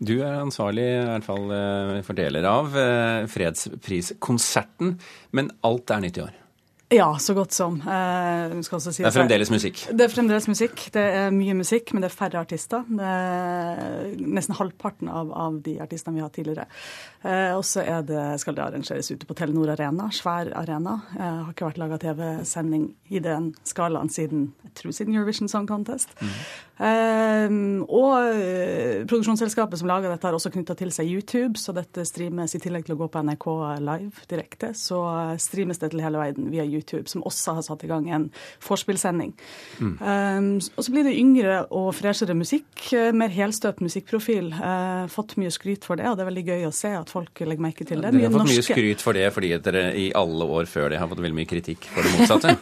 Du 0.00 0.14
er 0.24 0.40
ansvarlig 0.40 0.86
i 0.88 1.00
hvert 1.04 1.26
fall 1.26 1.50
eh, 1.52 1.96
for 2.06 2.16
deler 2.16 2.46
av 2.48 2.76
eh, 2.80 3.26
fredspriskonserten, 3.28 4.94
men 5.36 5.52
alt 5.66 5.92
er 5.92 6.06
nytt 6.06 6.20
i 6.20 6.24
år? 6.24 6.39
Ja, 6.90 7.18
så 7.18 7.34
godt 7.34 7.52
som. 7.52 7.76
Eh, 7.80 8.60
si 8.66 9.02
det 9.02 9.06
er 9.06 9.14
fremdeles 9.14 9.50
musikk? 9.52 9.84
Det 9.94 10.08
er 10.08 10.10
fremdeles 10.10 10.48
musikk. 10.50 10.88
Det 10.90 11.04
er 11.20 11.28
mye 11.30 11.54
musikk, 11.54 11.92
men 11.94 12.02
det 12.02 12.08
er 12.08 12.16
færre 12.16 12.40
artister. 12.42 12.82
Det 12.82 13.06
er 13.06 14.16
nesten 14.18 14.56
halvparten 14.58 15.06
av, 15.06 15.30
av 15.30 15.60
de 15.62 15.76
artistene 15.84 16.18
vi 16.18 16.24
har 16.24 16.32
tidligere. 16.34 16.64
Eh, 17.22 17.52
og 17.54 17.62
så 17.62 17.84
skal 18.42 18.56
det 18.56 18.64
arrangeres 18.64 19.12
ute 19.12 19.28
på 19.28 19.36
Telenor 19.38 19.70
Arena, 19.76 20.08
svær 20.10 20.50
arena. 20.58 20.96
Det 21.12 21.22
eh, 21.22 21.38
har 21.44 21.52
ikke 21.54 21.68
vært 21.68 21.78
laga 21.84 22.00
TV-sending 22.02 22.90
i 23.14 23.22
den 23.22 23.52
skalaen 23.62 24.10
siden 24.10 24.48
jeg 24.64 24.74
tror 24.82 24.96
siden 24.98 25.14
Eurovision 25.14 25.50
Song 25.50 25.70
Contest. 25.70 26.10
Mm. 26.18 27.82
Og 27.92 28.14
produksjonsselskapet 29.10 29.82
som 29.82 29.88
lager 29.90 30.08
dette, 30.08 30.24
har 30.24 30.32
også 30.32 30.48
knytta 30.54 30.72
til 30.78 30.92
seg 30.94 31.10
YouTube, 31.10 31.60
så 31.60 31.74
dette 31.76 32.06
streames 32.08 32.54
i 32.56 32.60
tillegg 32.62 32.86
til 32.86 32.94
å 32.94 33.00
gå 33.02 33.10
på 33.12 33.20
NRK 33.26 33.46
live 33.84 34.24
direkte. 34.30 34.70
Så 34.78 35.02
streames 35.42 35.82
det 35.82 35.90
til 35.92 36.00
hele 36.00 36.22
verden 36.22 36.48
via 36.54 36.64
YouTube. 36.64 36.79
YouTube, 36.80 37.06
som 37.10 37.24
også 37.28 37.56
har 37.58 37.66
satt 37.66 37.84
i 37.84 37.90
gang 37.90 38.08
en 38.10 38.28
vorspielsending. 38.64 39.34
Mm. 39.78 39.94
Um, 40.00 40.50
og 40.74 40.86
så 40.86 40.94
blir 40.94 41.06
det 41.06 41.14
yngre 41.20 41.60
og 41.76 41.92
freshere 41.98 42.34
musikk, 42.36 42.72
eh, 42.96 43.10
mer 43.16 43.32
helstøpt 43.34 43.82
musikkprofil. 43.84 44.52
Uh, 44.56 45.06
fått 45.12 45.36
mye 45.40 45.52
skryt 45.54 45.86
for 45.86 46.00
det, 46.00 46.08
og 46.10 46.18
det 46.18 46.24
er 46.24 46.30
veldig 46.30 46.46
gøy 46.48 46.68
å 46.68 46.74
se 46.74 46.92
at 46.96 47.12
folk 47.12 47.42
legger 47.44 47.64
merke 47.64 47.86
til 47.86 48.02
det. 48.02 48.12
Dere 48.14 48.28
har 48.28 48.34
fått 48.34 48.46
norske... 48.46 48.58
mye 48.60 48.68
skryt 48.68 49.04
for 49.04 49.18
det 49.18 49.26
fordi 49.34 49.52
dere 49.64 49.84
i 49.98 50.08
alle 50.16 50.48
år 50.58 50.70
før 50.70 50.90
det 50.92 51.00
har 51.00 51.10
fått 51.10 51.22
veldig 51.22 51.38
mye 51.40 51.50
kritikk 51.50 51.88
for 51.92 52.06
det 52.06 52.14
motsatte? 52.18 52.56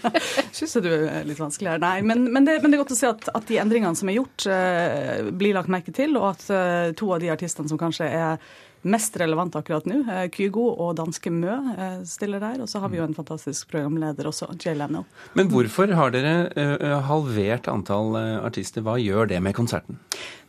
Syns 0.56 0.78
du 0.82 0.90
er 0.92 1.28
litt 1.28 1.40
vanskeligere? 1.40 1.80
Nei, 1.82 2.00
men, 2.06 2.26
men, 2.32 2.48
det, 2.48 2.58
men, 2.62 2.72
det, 2.72 2.78
er 2.78 2.84
godt 2.84 2.96
å 2.96 2.98
se 2.98 3.10
at, 3.10 3.30
at 3.36 3.46
de 3.48 3.60
endringene 3.62 3.98
som 3.98 4.10
er 4.10 4.18
gjort, 4.18 4.48
uh, 4.50 5.30
blir 5.30 5.56
lagt 5.56 5.72
merke 5.72 5.94
til, 5.96 6.18
og 6.20 6.32
at 6.34 6.48
uh, 6.50 6.90
to 6.98 7.12
av 7.14 7.22
de 7.22 7.30
artistene 7.32 7.70
som 7.70 7.80
kanskje 7.80 8.08
er 8.10 8.50
mest 8.82 9.16
relevant 9.20 9.56
akkurat 9.56 9.86
nå. 9.88 10.00
Eh, 10.08 10.26
Kygo 10.32 10.66
og 10.72 10.94
danske 10.98 11.32
Mø 11.32 11.52
eh, 11.52 12.00
stiller 12.08 12.42
der. 12.42 12.60
Og 12.64 12.70
så 12.70 12.80
har 12.82 12.92
vi 12.92 13.00
jo 13.00 13.06
en 13.06 13.16
fantastisk 13.16 13.70
programleder 13.72 14.28
også, 14.30 14.50
Jay 14.60 14.76
Leno. 14.78 15.04
Men 15.38 15.50
hvorfor 15.52 15.92
har 15.96 16.14
dere 16.14 16.34
eh, 16.58 16.96
halvert 17.08 17.68
antall 17.70 18.16
artister? 18.40 18.84
Hva 18.86 18.96
gjør 19.00 19.30
det 19.32 19.40
med 19.44 19.56
konserten? 19.56 20.00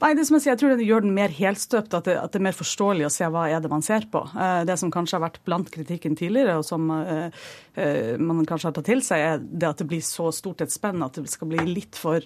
Nei, 0.02 0.14
det 0.18 0.26
som 0.28 0.40
Jeg 0.40 0.46
sier, 0.46 0.56
jeg 0.56 0.62
tror 0.62 0.78
det 0.80 0.88
gjør 0.88 1.04
den 1.06 1.14
mer 1.14 1.34
helstøpt, 1.36 1.94
at 1.94 2.08
det, 2.08 2.18
at 2.18 2.34
det, 2.34 2.40
er 2.40 2.48
mer 2.48 2.58
forståelig 2.58 3.06
å 3.06 3.14
se 3.14 3.28
hva 3.30 3.46
er 3.52 3.62
det 3.62 3.70
man 3.70 3.84
ser 3.86 4.08
på. 4.10 4.24
Det 4.66 4.78
som 4.82 4.90
kanskje 4.94 5.20
har 5.20 5.28
vært 5.28 5.42
blant 5.46 5.70
kritikken 5.70 6.16
tidligere, 6.18 6.56
og 6.58 6.66
som 6.66 6.88
man 6.90 8.48
kanskje 8.50 8.72
har 8.72 8.74
tatt 8.74 8.90
til 8.90 9.04
seg, 9.06 9.22
er 9.22 9.44
det 9.44 9.70
at 9.70 9.84
det 9.84 9.88
blir 9.92 10.02
så 10.02 10.32
stort 10.34 10.66
et 10.66 10.74
spenn 10.74 11.06
at 11.06 11.22
det 11.22 11.30
skal 11.30 11.52
bli 11.52 11.68
litt 11.70 12.00
for 12.00 12.26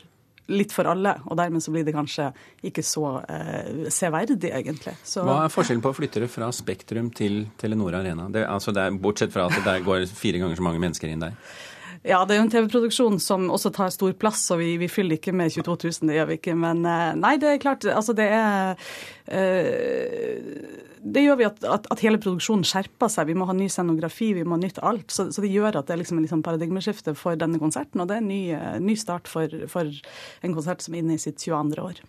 litt 0.53 0.73
for 0.75 0.87
alle, 0.89 1.15
og 1.25 1.37
dermed 1.39 1.63
så 1.63 1.73
blir 1.73 1.85
det 1.87 1.95
kanskje 1.95 2.29
ikke 2.69 2.83
så 2.85 3.05
eh, 3.31 3.87
severdig, 3.93 4.51
egentlig. 4.51 4.95
Så, 5.03 5.23
Hva 5.25 5.43
er 5.45 5.53
forskjellen 5.53 5.83
på 5.83 5.93
å 5.93 5.97
flytte 5.97 6.21
det 6.23 6.29
fra 6.31 6.51
Spektrum 6.53 7.09
til 7.15 7.45
Telenor 7.61 7.97
Arena? 8.01 8.27
Det, 8.33 8.45
altså 8.49 8.73
det 8.75 8.83
er, 8.83 8.99
bortsett 9.05 9.33
fra 9.33 9.47
at 9.49 9.57
det 9.57 9.65
der 9.65 9.85
går 9.85 10.05
fire 10.09 10.41
ganger 10.43 10.59
så 10.59 10.65
mange 10.67 10.81
mennesker 10.83 11.11
inn 11.11 11.25
der. 11.25 11.37
Ja, 12.05 12.19
det 12.21 12.35
er 12.35 12.37
jo 12.37 12.45
en 12.45 12.51
TV-produksjon 12.53 13.15
som 13.23 13.47
også 13.49 13.71
tar 13.73 13.89
stor 13.93 14.11
plass, 14.21 14.43
og 14.53 14.59
vi, 14.61 14.75
vi, 14.77 14.89
fyller 14.91 15.17
ikke 15.17 15.33
med 15.33 15.53
22 15.55 15.75
000, 16.03 16.09
det 16.09 16.19
gjør 16.19 16.27
vi 16.29 16.37
ikke. 16.37 16.53
Men 16.61 16.83
eh, 16.85 17.13
nei, 17.17 17.35
det 17.41 17.49
er 17.49 17.61
klart, 17.63 17.87
altså 17.89 18.13
det 18.17 18.27
er 18.29 18.75
øh, 19.33 20.83
det 21.05 21.21
gjør 21.21 21.37
vi 21.37 21.45
at, 21.45 21.59
at, 21.69 21.87
at, 21.93 22.01
hele 22.01 22.19
produksjonen 22.21 22.65
skjerper 22.65 23.09
seg. 23.13 23.29
Vi 23.29 23.37
må 23.37 23.45
ha 23.49 23.53
ny 23.57 23.67
scenografi, 23.69 24.31
vi 24.37 24.45
må 24.45 24.57
ha 24.57 24.61
nytt 24.61 24.81
alt. 24.85 25.09
Så, 25.13 25.27
så 25.33 25.43
det 25.43 25.53
gjør 25.53 25.79
at 25.79 25.89
det 25.89 25.95
er 25.95 26.01
liksom, 26.01 26.21
liksom 26.23 26.41
paradigmeskifte 26.45 27.13
for 27.17 27.37
denne 27.41 27.61
konserten. 27.61 28.01
Og 28.01 28.09
det 28.09 28.17
er 28.17 28.23
en 28.23 28.31
ny, 28.31 28.41
eh, 28.57 28.79
ny 28.81 28.97
start 28.99 29.29
for, 29.29 29.53
for, 29.71 29.89
en 30.45 30.57
konsert 30.57 30.85
som 30.85 30.93
er 30.93 31.01
inne 31.01 31.17
i 31.17 31.21
sitt 31.21 31.41
22. 31.41 31.81
år. 31.81 32.01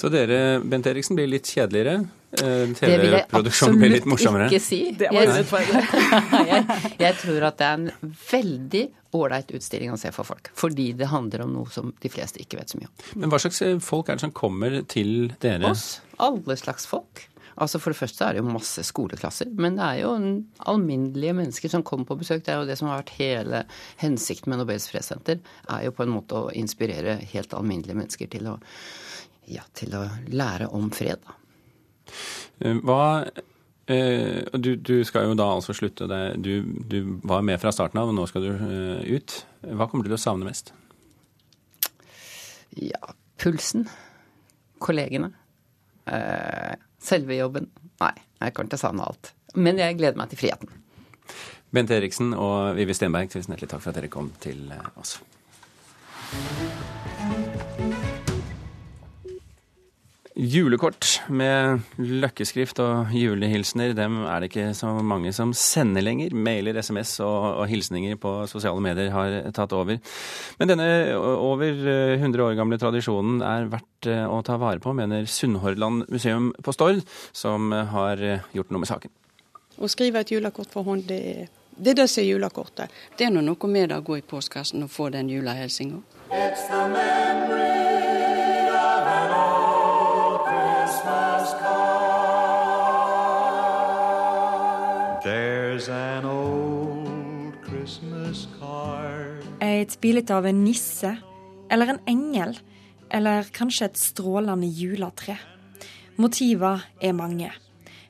Så 0.00 0.12
dere, 0.12 0.60
Bent 0.64 0.88
Eriksen, 0.88 1.16
blir 1.16 1.28
litt 1.28 1.48
kjedeligere? 1.48 2.02
Eh, 2.32 2.72
TV-produksjonen 2.78 3.78
blir 3.80 3.92
litt 3.92 4.06
morsommere? 4.08 4.48
Det 4.48 4.60
vil 4.62 5.18
jeg 5.18 5.44
absolutt 5.44 5.52
ikke 5.52 6.00
si. 6.00 6.46
jeg, 6.52 6.94
jeg 7.02 7.16
tror 7.20 7.48
at 7.50 7.58
det 7.60 7.66
er 7.68 7.80
en 7.80 8.14
veldig 8.30 8.84
ålreit 9.18 9.52
utstilling 9.52 9.92
å 9.92 9.98
se 10.00 10.12
for 10.16 10.28
folk. 10.28 10.48
Fordi 10.56 10.92
det 10.96 11.10
handler 11.12 11.44
om 11.44 11.52
noe 11.58 11.72
som 11.72 11.92
de 12.00 12.12
fleste 12.12 12.40
ikke 12.40 12.60
vet 12.62 12.72
så 12.72 12.80
mye 12.80 12.88
om. 12.88 12.94
Men 13.20 13.32
hva 13.32 13.42
slags 13.42 13.60
folk 13.84 14.08
er 14.08 14.16
det 14.16 14.24
som 14.24 14.32
kommer 14.36 14.78
til 14.88 15.34
dere? 15.44 15.74
Oss. 15.74 16.00
Alle 16.24 16.56
slags 16.56 16.88
folk. 16.88 17.26
Altså 17.60 17.76
For 17.82 17.92
det 17.92 18.00
første 18.00 18.24
er 18.24 18.32
det 18.32 18.40
jo 18.40 18.48
masse 18.48 18.80
skoleklasser, 18.88 19.50
men 19.60 19.76
det 19.76 19.84
er 19.84 19.98
jo 20.06 20.12
alminnelige 20.72 21.34
mennesker 21.36 21.68
som 21.68 21.84
kommer 21.84 22.08
på 22.08 22.16
besøk. 22.22 22.40
Det 22.46 22.54
er 22.54 22.62
jo 22.62 22.70
det 22.70 22.78
som 22.80 22.88
har 22.88 23.02
vært 23.02 23.12
hele 23.18 23.64
hensikten 24.00 24.52
med 24.52 24.62
Nobels 24.62 24.88
fredssenter, 24.88 25.42
er 25.68 25.84
jo 25.84 25.92
på 25.92 26.06
en 26.06 26.14
måte 26.14 26.38
å 26.38 26.50
inspirere 26.56 27.18
helt 27.34 27.52
alminnelige 27.58 27.98
mennesker 27.98 28.32
til 28.32 28.48
å, 28.54 28.56
ja, 29.52 29.66
til 29.76 30.00
å 30.00 30.06
lære 30.32 30.72
om 30.72 30.88
fred. 30.96 31.20
da. 31.20 31.36
Eh, 32.62 32.78
hva 32.84 33.24
eh, 33.86 34.42
du, 34.54 34.74
du, 34.76 34.94
skal 35.08 35.28
jo 35.28 35.38
da 35.38 35.48
altså 35.56 35.74
slutte 35.76 36.08
deg 36.10 36.38
du, 36.42 36.52
du, 36.88 36.98
var 37.28 37.44
med 37.46 37.60
fra 37.62 37.72
starten 37.74 38.00
av, 38.02 38.12
og 38.12 38.18
nå 38.18 38.26
skal 38.30 38.46
du 38.46 38.50
eh, 38.52 39.18
ut. 39.18 39.36
Hva 39.72 39.88
kommer 39.88 40.06
du 40.06 40.12
til 40.12 40.18
å 40.18 40.22
savne 40.22 40.48
mest? 40.48 40.72
Ja, 42.78 43.14
pulsen. 43.42 43.86
Kollegene. 44.82 45.30
Selve 47.02 47.36
jobben? 47.36 47.68
Nei, 48.00 48.14
jeg 48.40 48.54
kommer 48.56 48.72
til 48.72 48.80
å 48.80 48.82
savne 48.82 49.04
alt. 49.06 49.34
Men 49.54 49.78
jeg 49.78 49.98
gleder 50.00 50.18
meg 50.18 50.32
til 50.32 50.40
friheten. 50.40 50.72
Bent 51.72 51.92
Eriksen 51.94 52.32
og 52.34 52.74
Vivi 52.76 52.96
Stenberg, 52.96 53.30
tusen 53.32 53.54
hjertelig 53.54 53.70
takk 53.70 53.84
for 53.84 53.92
at 53.92 54.00
dere 54.00 54.10
kom 54.12 54.32
til 54.42 54.72
oss. 55.00 55.18
Julekort 60.32 61.04
med 61.28 61.82
løkkeskrift 62.00 62.78
og 62.80 63.10
julehilsener, 63.12 63.92
dem 63.92 64.22
er 64.24 64.40
det 64.40 64.48
ikke 64.48 64.70
så 64.76 64.88
mange 65.04 65.28
som 65.36 65.52
sender 65.52 66.00
lenger. 66.00 66.32
Mailer, 66.32 66.78
SMS 66.80 67.18
og, 67.20 67.58
og, 67.60 67.66
hilsninger 67.68 68.16
på 68.16 68.32
sosiale 68.48 68.80
medier 68.80 69.12
har 69.12 69.36
tatt 69.52 69.74
over. 69.76 70.00
Men 70.56 70.72
denne 70.72 70.88
over 71.20 71.84
100 72.16 72.46
år 72.46 72.56
gamle 72.56 72.80
tradisjonen 72.80 73.44
er 73.44 73.68
verdt 73.74 74.08
eh, 74.08 74.24
å 74.24 74.40
ta 74.46 74.56
vare 74.56 74.80
på, 74.80 74.96
mener 74.96 75.28
Sunnhordland 75.28 76.08
museum 76.08 76.54
på 76.64 76.72
Stord, 76.72 77.04
som 77.36 77.68
har 77.92 78.24
gjort 78.56 78.72
noe 78.72 78.86
med 78.86 78.88
saken. 78.88 79.12
Å 79.76 79.90
skrive 79.92 80.24
et 80.24 80.32
julekort 80.32 80.72
for 80.72 80.88
hånd, 80.88 81.04
det, 81.12 81.50
det 81.76 81.92
er 81.92 82.04
det 82.04 82.08
som 82.08 82.24
er 82.24 82.30
julekortet. 82.30 83.00
Det 83.18 83.28
er 83.28 83.36
noe 83.36 83.68
med 83.68 83.92
det 83.92 84.00
å 84.00 84.06
gå 84.06 84.22
i 84.22 84.24
postkassen 84.24 84.88
og 84.88 84.94
få 84.96 85.12
den 85.12 85.28
julehilsinga. 85.28 86.00
Et 99.60 99.94
bilde 100.00 100.34
av 100.34 100.46
en 100.46 100.60
nisse, 100.62 101.10
eller 101.70 101.90
en 101.90 101.98
engel, 102.06 102.52
eller 103.10 103.48
kanskje 103.50 103.88
et 103.88 103.98
strålende 103.98 104.68
juletre. 104.70 105.34
Motiver 106.22 106.84
er 107.02 107.16
mange. 107.18 107.50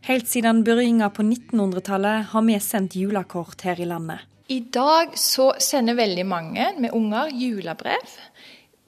Helt 0.05 0.29
siden 0.29 0.61
begynnelsen 0.67 1.15
på 1.17 1.25
1900-tallet 1.25 2.29
har 2.35 2.45
vi 2.45 2.59
sendt 2.61 2.97
julekort 2.99 3.65
her 3.65 3.81
i 3.81 3.89
landet. 3.89 4.21
I 4.53 4.61
dag 4.75 5.17
så 5.17 5.53
sender 5.63 5.97
veldig 5.97 6.27
mange 6.29 6.67
med 6.77 6.93
unger 6.93 7.33
julebrev. 7.33 8.19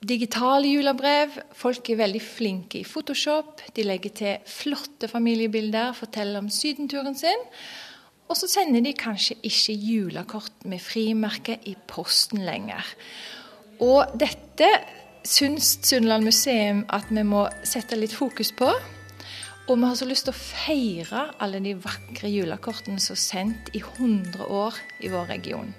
digitale 0.05 0.69
julebrev. 0.69 1.41
Folk 1.57 1.89
er 1.89 1.97
veldig 1.97 2.21
flinke 2.21 2.83
i 2.83 2.85
Photoshop. 2.85 3.63
De 3.73 3.83
legger 3.83 4.11
til 4.11 4.37
flotte 4.45 5.09
familiebilder, 5.09 5.93
forteller 5.97 6.39
om 6.39 6.51
sydenturen 6.51 7.17
sin. 7.17 7.49
Og 8.29 8.39
så 8.39 8.49
sender 8.49 8.85
de 8.85 8.95
kanskje 8.97 9.37
ikke 9.45 9.77
julekort 9.77 10.65
med 10.65 10.81
frimerke 10.83 11.59
i 11.69 11.77
posten 11.89 12.45
lenger. 12.47 12.87
Og 13.85 14.15
dette 14.21 14.69
syns 15.25 15.79
Sunnland 15.85 16.25
museum 16.25 16.85
at 16.93 17.09
vi 17.13 17.25
må 17.27 17.47
sette 17.67 17.99
litt 18.01 18.15
fokus 18.17 18.53
på. 18.57 18.71
Og 19.65 19.79
vi 19.79 19.87
har 19.87 19.97
så 19.97 20.09
lyst 20.09 20.29
til 20.29 20.35
å 20.35 20.41
feire 20.41 21.23
alle 21.41 21.63
de 21.65 21.73
vakre 21.81 22.29
julekortene 22.29 23.01
som 23.01 23.17
er 23.17 23.25
sendt 23.25 23.73
i 23.73 23.81
100 23.81 24.45
år 24.45 24.77
i 25.01 25.13
vår 25.13 25.33
region. 25.33 25.73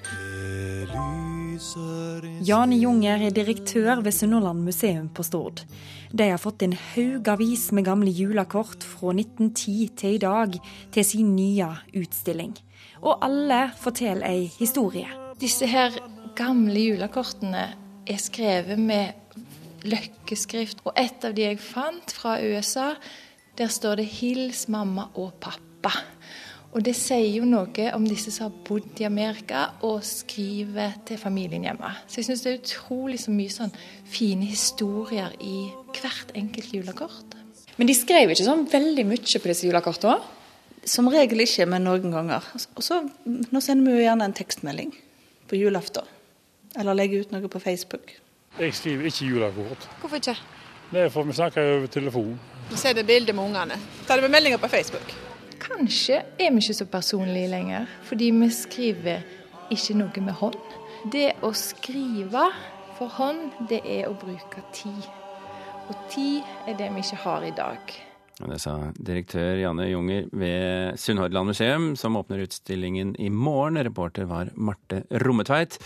Jane 2.45 2.77
Junger 2.77 3.21
er 3.27 3.33
direktør 3.35 4.01
ved 4.03 4.11
Sunnhordland 4.11 4.63
museum 4.65 5.07
på 5.09 5.23
Stord. 5.23 5.61
De 6.11 6.27
har 6.29 6.39
fått 6.41 6.65
en 6.65 6.73
haugavis 6.73 7.69
med 7.75 7.85
gamle 7.87 8.11
julekort 8.11 8.83
fra 8.83 9.13
1910 9.13 9.89
til 9.95 10.17
i 10.17 10.21
dag 10.23 10.57
til 10.91 11.05
sin 11.07 11.35
nye 11.35 11.69
utstilling. 11.95 12.55
Og 13.01 13.23
alle 13.25 13.69
forteller 13.79 14.27
ei 14.27 14.49
historie. 14.59 15.07
Disse 15.39 15.67
her 15.67 15.95
gamle 16.35 16.79
julekortene 16.79 17.67
er 18.07 18.19
skrevet 18.21 18.79
med 18.79 19.13
løkkeskrift. 19.85 20.83
Og 20.85 20.93
et 20.99 21.23
av 21.25 21.35
de 21.35 21.47
jeg 21.47 21.61
fant 21.61 22.15
fra 22.15 22.37
USA, 22.41 22.93
der 23.57 23.67
står 23.67 23.95
det 23.95 24.05
'Hils 24.05 24.67
mamma 24.67 25.07
og 25.15 25.33
pappa'. 25.39 26.14
Og 26.75 26.83
det 26.83 26.91
sier 26.99 27.37
jo 27.37 27.45
noe 27.47 27.85
om 27.95 28.03
disse 28.03 28.33
som 28.35 28.49
har 28.49 28.55
bodd 28.67 28.99
i 28.99 29.05
Amerika 29.07 29.69
og 29.87 30.01
skriver 30.03 30.97
til 31.07 31.19
familien 31.19 31.63
hjemme. 31.63 31.91
Så 32.03 32.19
jeg 32.19 32.27
syns 32.27 32.41
det 32.43 32.51
er 32.51 32.57
utrolig 32.59 33.19
så 33.23 33.31
mye 33.31 33.53
sånn 33.53 33.71
fine 34.11 34.49
historier 34.49 35.31
i 35.39 35.69
hvert 35.95 36.33
enkelt 36.35 36.73
julekort. 36.75 37.37
Men 37.79 37.87
de 37.87 37.95
skrev 37.95 38.33
ikke 38.33 38.47
sånn 38.47 38.65
veldig 38.71 39.05
mye 39.07 39.39
på 39.39 39.51
disse 39.51 39.69
julekortene? 39.69 40.19
Som 40.85 41.07
regel 41.09 41.41
ikke, 41.41 41.65
men 41.65 41.87
noen 41.87 42.11
ganger. 42.13 42.43
Og 42.75 42.83
så, 42.83 42.99
Nå 43.25 43.61
sender 43.63 43.87
vi 43.87 43.95
jo 43.95 44.03
gjerne 44.03 44.27
en 44.27 44.35
tekstmelding 44.35 44.91
på 45.49 45.57
julaften. 45.57 46.05
Eller 46.75 46.97
legger 46.99 47.23
ut 47.23 47.31
noe 47.31 47.49
på 47.49 47.61
Facebook. 47.63 48.11
Jeg 48.59 48.75
skriver 48.75 49.07
ikke 49.07 49.29
julekort. 49.31 49.87
Hvorfor 50.01 50.19
ikke? 50.19 50.35
Det 50.91 51.07
er 51.07 51.09
for 51.09 51.23
vi 51.23 51.37
snakker 51.39 51.77
over 51.77 51.87
telefon. 51.87 52.35
Du 52.67 52.75
sender 52.77 53.07
bilder 53.07 53.33
med 53.33 53.47
ungene. 53.47 53.79
Tar 54.07 54.19
du 54.19 54.27
med 54.27 54.35
meldinger 54.35 54.59
på 54.59 54.69
Facebook? 54.75 55.15
Kanskje 55.65 56.21
er 56.37 56.51
vi 56.53 56.61
ikke 56.61 56.77
så 56.77 56.85
personlige 56.89 57.49
lenger, 57.49 57.85
fordi 58.05 58.29
vi 58.35 58.49
skriver 58.53 59.23
ikke 59.73 59.97
noe 59.97 60.23
med 60.25 60.37
hånd. 60.37 60.73
Det 61.11 61.29
å 61.45 61.51
skrive 61.57 62.43
for 62.97 63.11
hånd, 63.17 63.47
det 63.69 63.81
er 63.81 64.09
å 64.09 64.17
bruke 64.17 64.61
tid. 64.75 65.07
Og 65.89 65.95
tid 66.11 66.69
er 66.69 66.77
det 66.77 66.89
vi 66.93 67.01
ikke 67.01 67.21
har 67.23 67.45
i 67.45 67.53
dag. 67.55 67.95
Det 68.35 68.57
sa 68.59 68.75
direktør 68.97 69.61
Janne 69.61 69.87
Junger 69.87 70.27
ved 70.35 70.99
Sunnhordland 70.99 71.53
museum, 71.53 71.87
som 71.95 72.17
åpner 72.19 72.43
utstillingen 72.45 73.15
i 73.21 73.29
morgen. 73.31 73.79
Reporter 73.85 74.27
var 74.29 74.51
Marte 74.55 75.05
Rommetveit. 75.23 75.79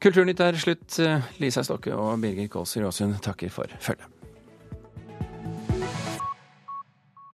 Kulturnytt 0.00 0.40
er 0.44 0.60
slutt. 0.60 1.00
Lisa 1.42 1.66
Stokke 1.66 1.92
og 1.96 2.22
Birger 2.22 2.48
Kålsrud 2.52 2.88
Aasund 2.88 3.20
takker 3.26 3.52
for 3.52 3.76
følget. 3.82 4.19